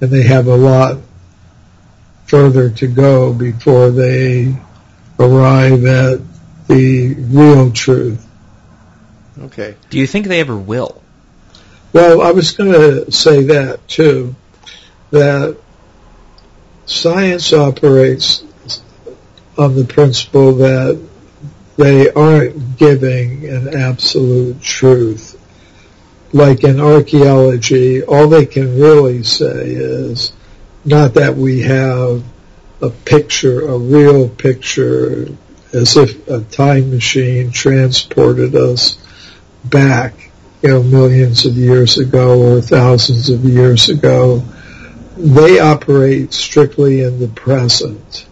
[0.00, 0.98] and they have a lot
[2.26, 4.56] further to go before they
[5.18, 6.20] arrive at
[6.68, 8.26] the real truth.
[9.38, 9.76] Okay.
[9.90, 11.02] Do you think they ever will?
[11.92, 14.34] Well, I was going to say that too,
[15.10, 15.56] that
[16.86, 18.44] science operates
[19.56, 21.00] on the principle that
[21.76, 25.33] they aren't giving an absolute truth.
[26.34, 30.32] Like in archaeology, all they can really say is
[30.84, 32.24] not that we have
[32.82, 35.28] a picture, a real picture,
[35.72, 38.98] as if a time machine transported us
[39.64, 44.42] back, you know, millions of years ago or thousands of years ago.
[45.16, 48.26] They operate strictly in the present.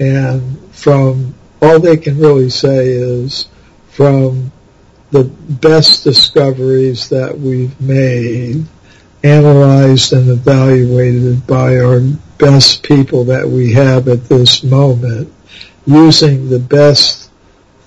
[0.00, 3.46] And from all they can really say is
[3.90, 4.50] from
[5.10, 8.64] the best discoveries that we've made,
[9.24, 12.00] analyzed and evaluated by our
[12.38, 15.32] best people that we have at this moment,
[15.86, 17.30] using the best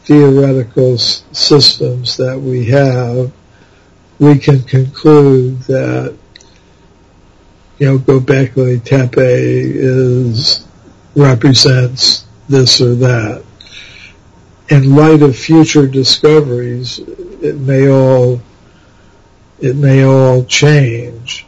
[0.04, 3.32] theoretical s- systems that we have,
[4.20, 6.16] we can conclude that,
[7.78, 10.66] you know, Göbekli Tepe is,
[11.16, 13.44] represents this or that.
[14.72, 18.42] In light of future discoveries, it may all,
[19.60, 21.46] it may all change.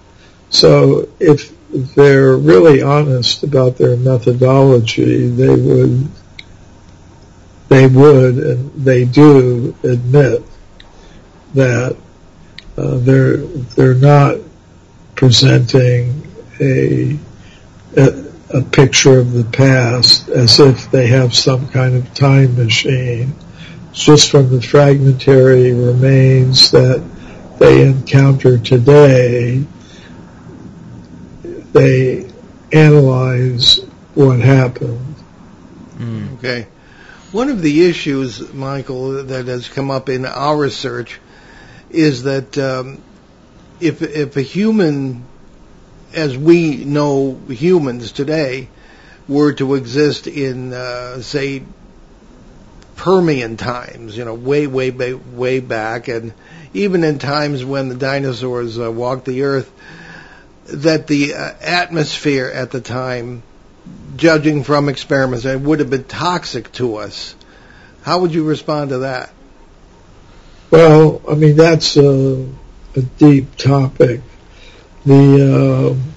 [0.50, 1.54] So if
[1.96, 6.10] they're really honest about their methodology, they would,
[7.70, 10.44] they would, and they do admit
[11.54, 11.96] that
[12.78, 14.38] uh, they're they're not
[15.16, 16.28] presenting
[16.60, 17.18] a,
[17.96, 23.34] a a picture of the past as if they have some kind of time machine.
[23.92, 27.04] Just from the fragmentary remains that
[27.60, 29.66] they encounter today,
[31.74, 32.30] they
[32.72, 33.80] analyze
[34.16, 35.16] what happened.
[35.98, 36.38] Mm.
[36.38, 36.68] Okay.
[37.32, 41.20] One of the issues, Michael, that has come up in our research
[41.90, 43.02] is that um,
[43.80, 45.26] if if a human,
[46.14, 48.70] as we know humans today,
[49.28, 51.64] were to exist in, uh, say,
[52.96, 56.34] Permian times, you know, way, way, way, way back, and
[56.74, 59.72] even in times when the dinosaurs uh, walked the earth,
[60.66, 63.44] that the uh, atmosphere at the time
[64.16, 67.36] judging from experiments, it would have been toxic to us.
[68.04, 69.32] How would you respond to that?
[70.72, 72.48] Well, I mean that's a,
[72.96, 74.22] a deep topic.
[75.06, 76.14] The uh,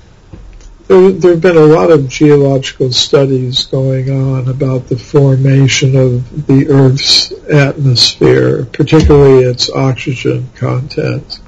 [0.87, 6.47] there, there have been a lot of geological studies going on about the formation of
[6.47, 11.41] the Earth's atmosphere, particularly its oxygen content.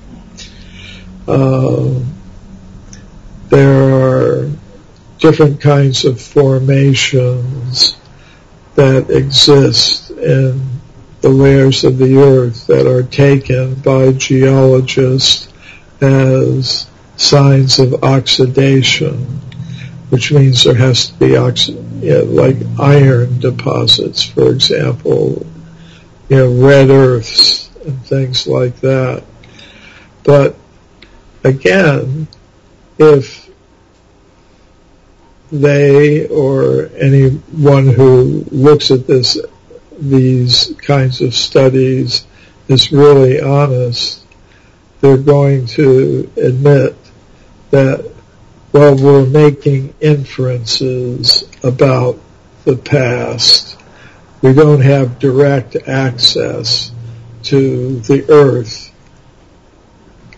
[1.28, 2.01] Uh,
[3.49, 4.51] there are
[5.18, 7.97] different kinds of formations
[8.74, 10.61] that exist in
[11.20, 15.53] the layers of the earth that are taken by geologists
[16.01, 16.88] as
[17.19, 19.16] signs of oxidation,
[20.09, 25.45] which means there has to be oxi- yeah, like iron deposits, for example,
[26.29, 29.25] you know, red earths and things like that.
[30.23, 30.57] But
[31.43, 32.29] again,
[32.99, 33.51] if
[35.51, 39.39] they or anyone who looks at this
[39.99, 42.27] these kinds of studies
[42.69, 44.25] is really honest,
[45.01, 46.95] they're going to admit
[47.71, 48.11] that
[48.73, 52.19] well we're making inferences about
[52.64, 53.77] the past.
[54.43, 56.93] We don't have direct access
[57.45, 58.93] to the earth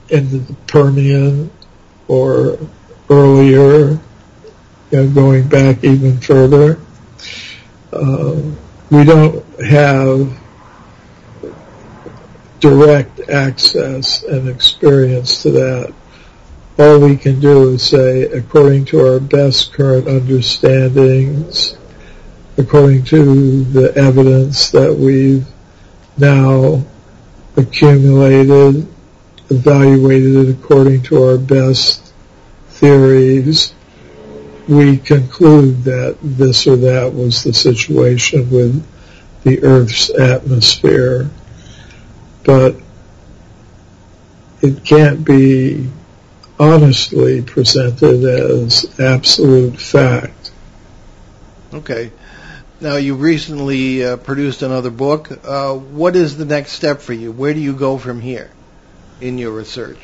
[0.09, 1.51] in the Permian
[2.09, 2.59] or
[3.09, 4.01] earlier
[4.91, 6.79] you know, going back even further.
[7.93, 8.41] Uh,
[8.91, 10.37] we don't have
[12.61, 15.95] direct access and experience to that.
[16.81, 21.77] All we can do is say, according to our best current understandings,
[22.57, 25.47] according to the evidence that we've
[26.17, 26.83] now
[27.59, 28.89] accumulated,
[29.51, 32.15] evaluated it according to our best
[32.71, 33.75] theories,
[34.67, 38.83] we conclude that this or that was the situation with
[39.43, 41.29] the Earth's atmosphere.
[42.43, 42.77] But
[44.63, 45.91] it can't be
[46.61, 50.53] honestly presented as absolute fact.
[51.73, 52.13] Okay.
[52.81, 55.31] Now you recently uh, produced another book.
[55.45, 57.33] Uh, what is the next step for you?
[57.33, 58.51] Where do you go from here
[59.21, 59.99] in your research?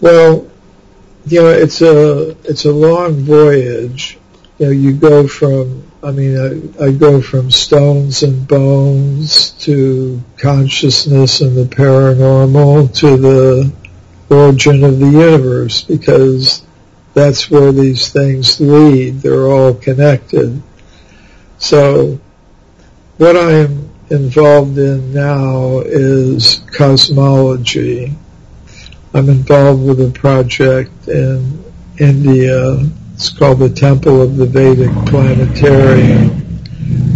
[0.00, 0.50] Well,
[1.26, 4.18] you know, it's a it's a long voyage,
[4.58, 10.22] you know, you go from, I mean, I, I go from stones and bones to
[10.36, 13.72] consciousness and the paranormal to the
[14.34, 16.64] origin of the universe because
[17.14, 19.20] that's where these things lead.
[19.20, 20.60] They're all connected.
[21.58, 22.18] So
[23.18, 28.12] what I'm involved in now is cosmology.
[29.14, 31.64] I'm involved with a project in
[31.98, 32.78] India.
[33.14, 36.30] It's called the Temple of the Vedic Planetarium,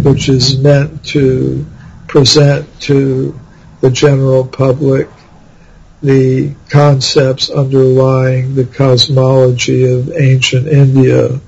[0.03, 1.65] which is meant to
[2.07, 3.37] present to
[3.81, 5.09] the general public
[6.01, 11.41] the concepts underlying the cosmology of ancient India,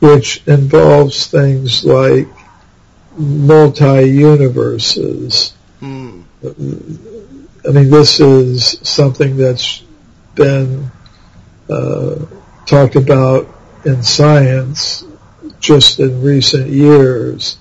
[0.00, 2.28] which involves things like
[3.16, 5.54] multi-universes.
[5.80, 6.20] Hmm.
[6.44, 9.82] I mean, this is something that's
[10.34, 10.90] been
[11.70, 12.16] uh,
[12.66, 13.48] talked about
[13.84, 15.04] in science
[15.58, 17.56] just in recent years.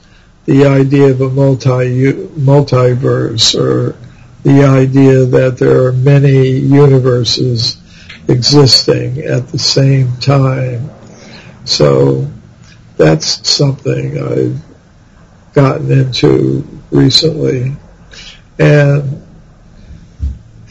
[0.46, 3.96] The idea of a multi multiverse or
[4.46, 7.78] the idea that there are many universes
[8.28, 10.88] existing at the same time.
[11.66, 12.32] So
[12.96, 14.62] that's something I've
[15.54, 17.76] gotten into recently,
[18.60, 19.24] and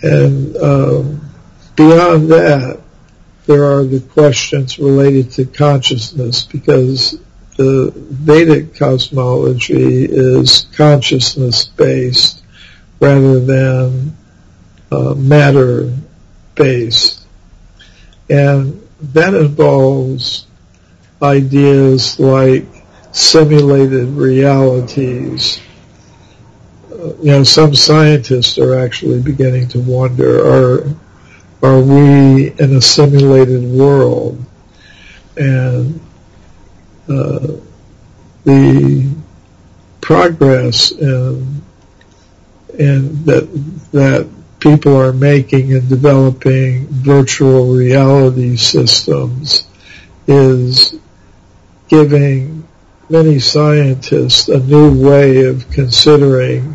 [0.03, 1.31] and um,
[1.75, 2.81] beyond that,
[3.47, 7.19] there are the questions related to consciousness because
[7.57, 12.44] the Vedic cosmology is consciousness based
[13.05, 14.17] rather than
[14.91, 15.93] uh, matter
[16.55, 17.27] based.
[18.31, 18.81] And
[19.13, 20.47] that involves
[21.21, 22.65] ideas like
[23.13, 25.61] simulated realities.
[26.91, 30.89] Uh, you know, some scientists are actually beginning to wonder, are,
[31.63, 34.43] are we in a simulated world?
[35.37, 36.01] And
[37.09, 37.49] uh,
[38.45, 39.15] the
[40.01, 41.54] progress in
[42.79, 43.49] and that
[43.93, 49.67] that people are making and developing virtual reality systems
[50.27, 50.99] is
[51.89, 52.67] giving
[53.11, 56.75] many scientists a new way of considering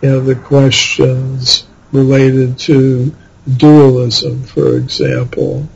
[0.00, 3.14] you know the questions related to
[3.56, 5.68] dualism for example.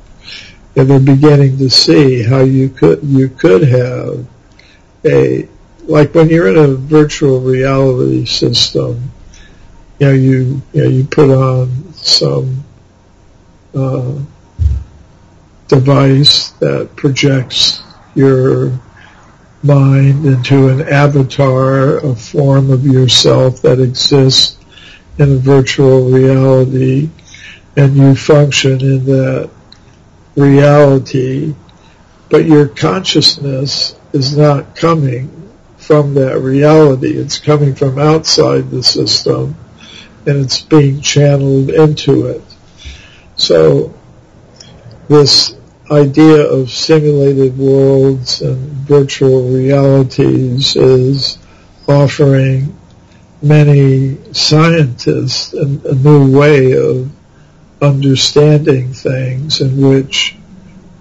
[0.76, 4.26] And they're beginning to see how you could you could have
[5.04, 5.48] a
[5.82, 9.10] like when you're in a virtual reality system
[9.98, 12.64] you know, you, you, know, you put on some
[13.74, 14.18] uh,
[15.66, 17.82] device that projects
[18.14, 18.78] your
[19.62, 24.56] mind into an avatar, a form of yourself that exists
[25.18, 27.10] in a virtual reality,
[27.76, 29.50] and you function in that
[30.36, 31.54] reality,
[32.30, 37.18] but your consciousness is not coming from that reality.
[37.18, 39.56] It's coming from outside the system
[40.26, 42.42] and it's being channeled into it.
[43.36, 43.94] So
[45.08, 45.56] this
[45.90, 51.38] idea of simulated worlds and virtual realities is
[51.86, 52.76] offering
[53.40, 57.10] many scientists a, a new way of
[57.80, 60.36] understanding things in which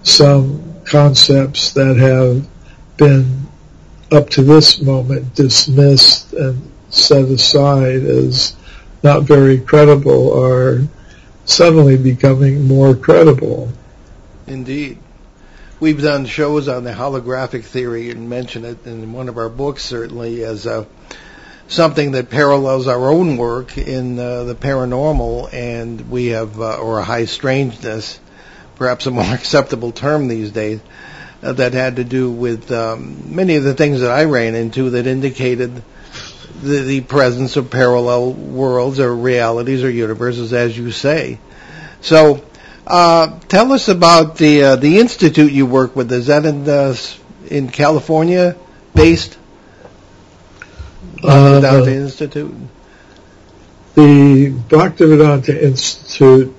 [0.04, 2.48] some concepts that have
[2.96, 3.46] been
[4.10, 8.56] up to this moment dismissed and set aside as
[9.02, 10.82] not very credible are
[11.44, 13.72] suddenly becoming more credible.
[14.46, 14.98] Indeed.
[15.80, 19.84] We've done shows on the holographic theory and mentioned it in one of our books
[19.84, 20.86] certainly as a,
[21.68, 27.00] something that parallels our own work in uh, the paranormal and we have, uh, or
[27.00, 28.18] high strangeness,
[28.74, 30.80] perhaps a more acceptable term these days,
[31.42, 34.90] uh, that had to do with um, many of the things that I ran into
[34.90, 35.82] that indicated
[36.62, 41.38] the, the presence of parallel worlds or realities or universes, as you say.
[42.00, 42.44] So,
[42.86, 46.10] uh, tell us about the uh, the institute you work with.
[46.12, 46.94] Is that in uh,
[47.48, 48.56] in California
[48.94, 49.36] based?
[51.22, 52.54] Uh, Bhaktivedanta Institute.
[53.94, 56.54] The Bhaktivedanta Institute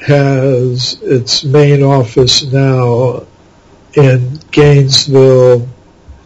[0.00, 3.26] has its main office now
[3.94, 5.68] in Gainesville,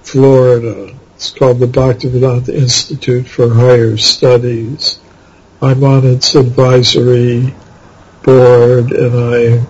[0.02, 0.98] Florida.
[1.22, 4.98] It's called the Bhaktivedanta Institute for Higher Studies.
[5.62, 7.54] I'm on its advisory
[8.24, 9.64] board and I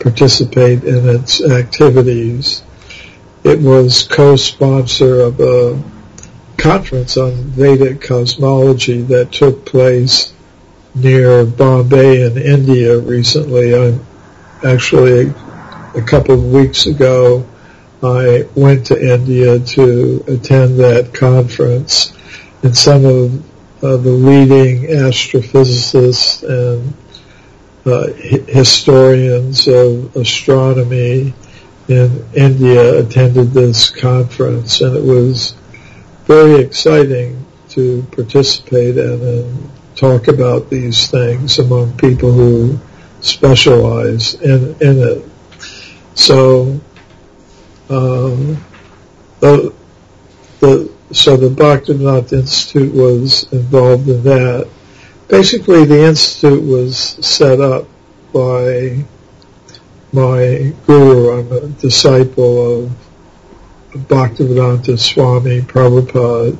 [0.00, 2.62] participate in its activities.
[3.42, 5.82] It was co-sponsor of a
[6.58, 10.34] conference on Vedic cosmology that took place
[10.94, 13.74] near Bombay in India recently.
[13.74, 14.06] I'm
[14.62, 15.32] actually
[15.94, 17.46] a couple of weeks ago
[18.02, 22.16] I went to India to attend that conference,
[22.62, 23.44] and some of
[23.82, 26.94] uh, the leading astrophysicists and
[27.86, 28.12] uh,
[28.52, 31.32] historians of astronomy
[31.88, 35.54] in India attended this conference, and it was
[36.26, 42.78] very exciting to participate in and talk about these things among people who
[43.20, 45.24] specialize in, in it.
[46.14, 46.80] So,
[47.90, 48.56] um,
[51.12, 54.68] so the Bhaktivedanta Institute was involved in that.
[55.28, 57.86] Basically, the institute was set up
[58.32, 59.04] by
[60.12, 61.38] my guru.
[61.38, 62.90] I'm a disciple of
[63.92, 66.56] Bhaktivedanta Swami Prabhupada,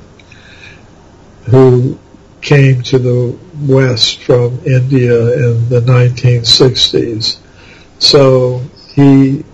[1.47, 1.99] who
[2.41, 7.39] came to the West from India in the 1960s.
[7.99, 8.63] So
[8.95, 9.45] he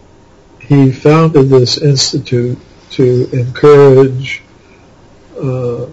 [0.68, 2.58] he founded this institute
[2.90, 4.42] to encourage
[5.40, 5.86] uh,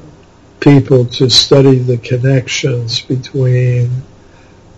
[0.60, 3.90] people to study the connections between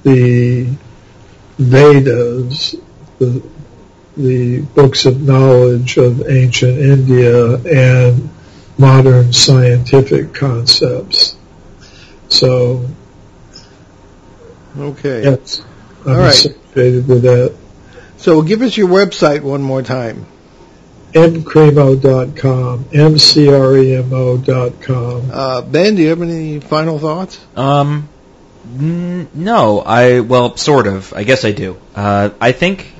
[0.04, 0.68] the
[1.58, 2.76] Vedas,
[3.20, 3.44] the,
[4.18, 8.30] the books of knowledge of ancient India, and
[8.78, 11.36] modern scientific concepts.
[12.30, 12.86] So,
[14.78, 15.24] Okay.
[15.24, 15.62] yes,
[16.06, 16.34] I'm All right.
[16.34, 17.56] associated with that.
[18.24, 20.26] So give us your website one more time.
[21.12, 24.42] mcremo.com, mcremo.com.
[25.30, 27.46] Uh, ben, do you have any final thoughts?
[27.58, 28.08] Um,
[28.80, 31.14] n- no, I well, sort of.
[31.14, 31.76] I guess I do.
[31.96, 32.94] Uh, I think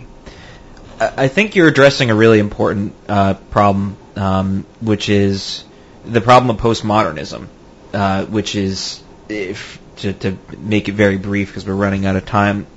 [1.00, 5.64] I I think you're addressing a really important uh, problem, um, which is
[6.04, 7.48] the problem of postmodernism,
[7.94, 12.26] uh, which is if to, to make it very brief because we're running out of
[12.26, 12.68] time.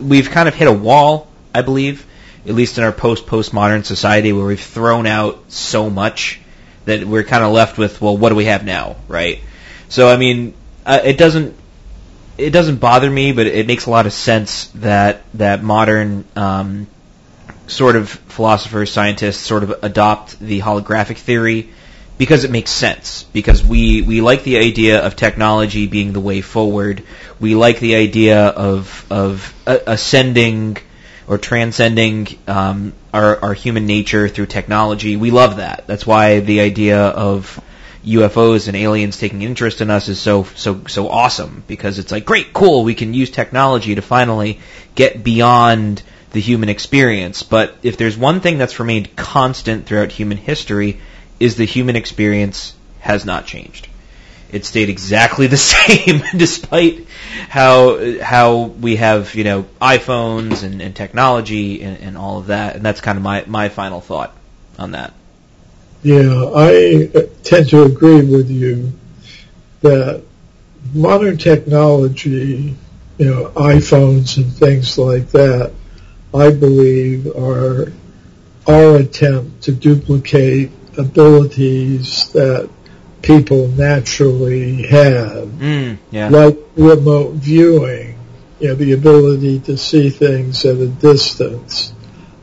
[0.00, 2.06] We've kind of hit a wall, I believe,
[2.46, 6.40] at least in our post postmodern society, where we've thrown out so much
[6.84, 9.40] that we're kind of left with, well, what do we have now, right?
[9.88, 10.54] So, I mean,
[10.86, 11.56] uh, it doesn't
[12.40, 16.86] it doesn't bother me, but it makes a lot of sense that that modern um,
[17.66, 21.68] sort of philosophers, scientists, sort of adopt the holographic theory
[22.18, 23.24] because it makes sense.
[23.32, 27.02] Because we we like the idea of technology being the way forward.
[27.38, 30.78] We like the idea of of uh, ascending
[31.30, 35.16] or transcending um, our our human nature through technology.
[35.16, 35.86] We love that.
[35.86, 37.62] That's why the idea of
[38.04, 42.24] UFOs and aliens taking interest in us is so so so awesome because it's like
[42.24, 42.82] great, cool.
[42.82, 44.58] We can use technology to finally
[44.96, 46.02] get beyond
[46.32, 47.44] the human experience.
[47.44, 51.00] But if there's one thing that's remained constant throughout human history,
[51.38, 53.86] is the human experience has not changed.
[54.52, 57.06] It stayed exactly the same, despite
[57.48, 62.76] how how we have you know iPhones and, and technology and, and all of that.
[62.76, 64.36] And that's kind of my my final thought
[64.78, 65.14] on that.
[66.02, 67.10] Yeah, I
[67.42, 68.92] tend to agree with you
[69.82, 70.22] that
[70.94, 72.74] modern technology,
[73.18, 75.72] you know, iPhones and things like that,
[76.34, 77.92] I believe are
[78.66, 82.70] our attempt to duplicate abilities that
[83.22, 86.28] people naturally have, Mm, yeah.
[86.28, 88.16] like remote viewing,
[88.60, 91.92] you know, the ability to see things at a distance,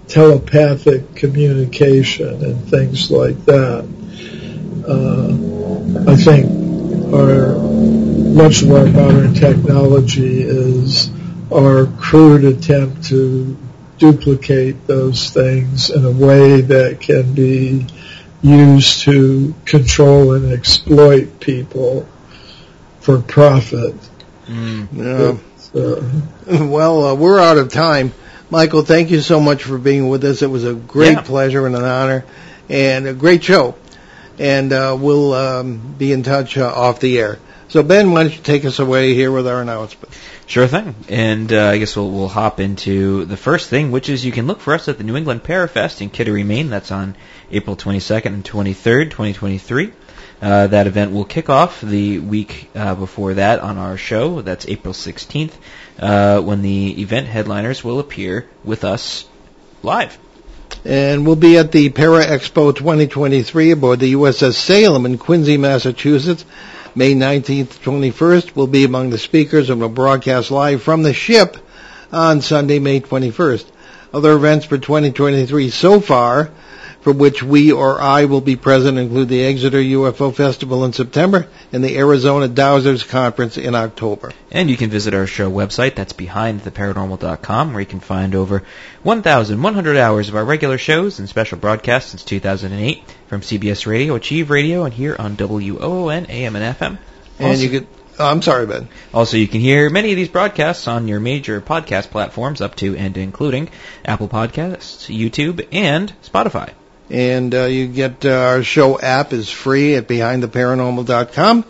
[0.08, 3.86] telepathic communication and things like that.
[4.88, 6.46] Uh, I think
[7.14, 11.10] our much of our modern technology is
[11.52, 13.58] our crude attempt to
[13.98, 17.86] duplicate those things in a way that can be
[18.42, 22.08] used to control and exploit people
[23.00, 23.96] for profit.
[24.46, 24.88] Mm.
[24.94, 25.38] Yeah.
[25.58, 26.04] So,
[26.66, 28.14] Well, uh, we're out of time.
[28.50, 30.42] Michael, thank you so much for being with us.
[30.42, 31.22] It was a great Yeah.
[31.22, 32.24] pleasure and an honor,
[32.70, 33.76] and a great show.
[34.40, 37.40] And uh, we'll um, be in touch uh, off the air.
[37.70, 40.14] So, Ben, why don't you take us away here with our announcement?
[40.48, 40.96] Sure thing.
[41.10, 44.48] And uh, I guess we'll, we'll hop into the first thing, which is you can
[44.48, 46.70] look for us at the New England Parafest in Kittery, Maine.
[46.70, 47.18] That's on
[47.52, 49.92] April 22nd and 23rd, 2023.
[50.42, 54.42] Uh, that event will kick off the week uh, before that on our show.
[54.42, 55.52] That's April 16th,
[56.00, 59.26] uh, when the event headliners will appear with us
[59.84, 60.18] live.
[60.86, 66.46] And we'll be at the Para Expo 2023 aboard the USS Salem in Quincy, Massachusetts.
[66.98, 71.14] May 19th to 21st will be among the speakers and will broadcast live from the
[71.14, 71.56] ship
[72.12, 73.66] on Sunday, May 21st.
[74.12, 76.50] Other events for 2023 so far
[77.08, 81.48] for which we or I will be present include the Exeter UFO Festival in September
[81.72, 84.34] and the Arizona Dowsers Conference in October.
[84.52, 88.64] And you can visit our show website, that's behindtheparanormal.com, where you can find over
[89.04, 94.50] 1,100 hours of our regular shows and special broadcasts since 2008 from CBS Radio, Achieve
[94.50, 96.98] Radio, and here on WOON, AM and FM.
[97.40, 97.88] And Also- you could,
[98.20, 98.90] oh, I'm sorry, Ben.
[99.14, 102.98] Also, you can hear many of these broadcasts on your major podcast platforms, up to
[102.98, 103.70] and including
[104.04, 106.72] Apple Podcasts, YouTube, and Spotify.
[107.10, 111.66] And uh, you get uh, our show app is free at behindtheparanormal.com.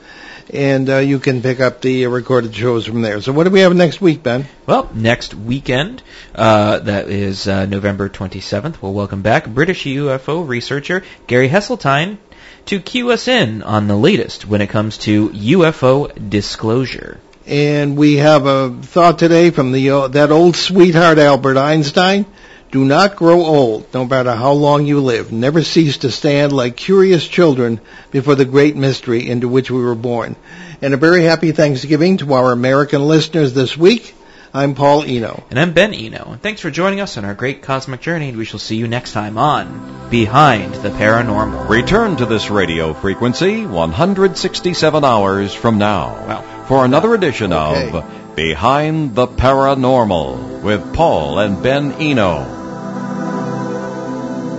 [0.53, 3.21] And uh, you can pick up the recorded shows from there.
[3.21, 4.45] So what do we have next week, Ben?
[4.65, 6.01] Well, next weekend,
[6.33, 12.17] uh, that is uh, November 27th, we'll welcome back British UFO researcher Gary Heseltine
[12.67, 17.19] to cue us in on the latest when it comes to UFO disclosure.
[17.45, 22.25] And we have a thought today from the uh, that old sweetheart Albert Einstein.
[22.69, 25.31] Do not grow old, no matter how long you live.
[25.31, 27.79] Never cease to stand like curious children
[28.11, 30.35] before the great mystery into which we were born.
[30.81, 34.13] And a very happy Thanksgiving to our American listeners this week.
[34.53, 35.43] I'm Paul Eno.
[35.49, 38.37] And I'm Ben Eno, and thanks for joining us on our great cosmic journey, and
[38.37, 41.69] we shall see you next time on Behind the Paranormal.
[41.69, 46.43] Return to this radio frequency 167 hours from now Wow.
[46.67, 47.91] for another edition Okay.
[47.91, 52.56] of Behind the Paranormal with Paul and Ben Eno.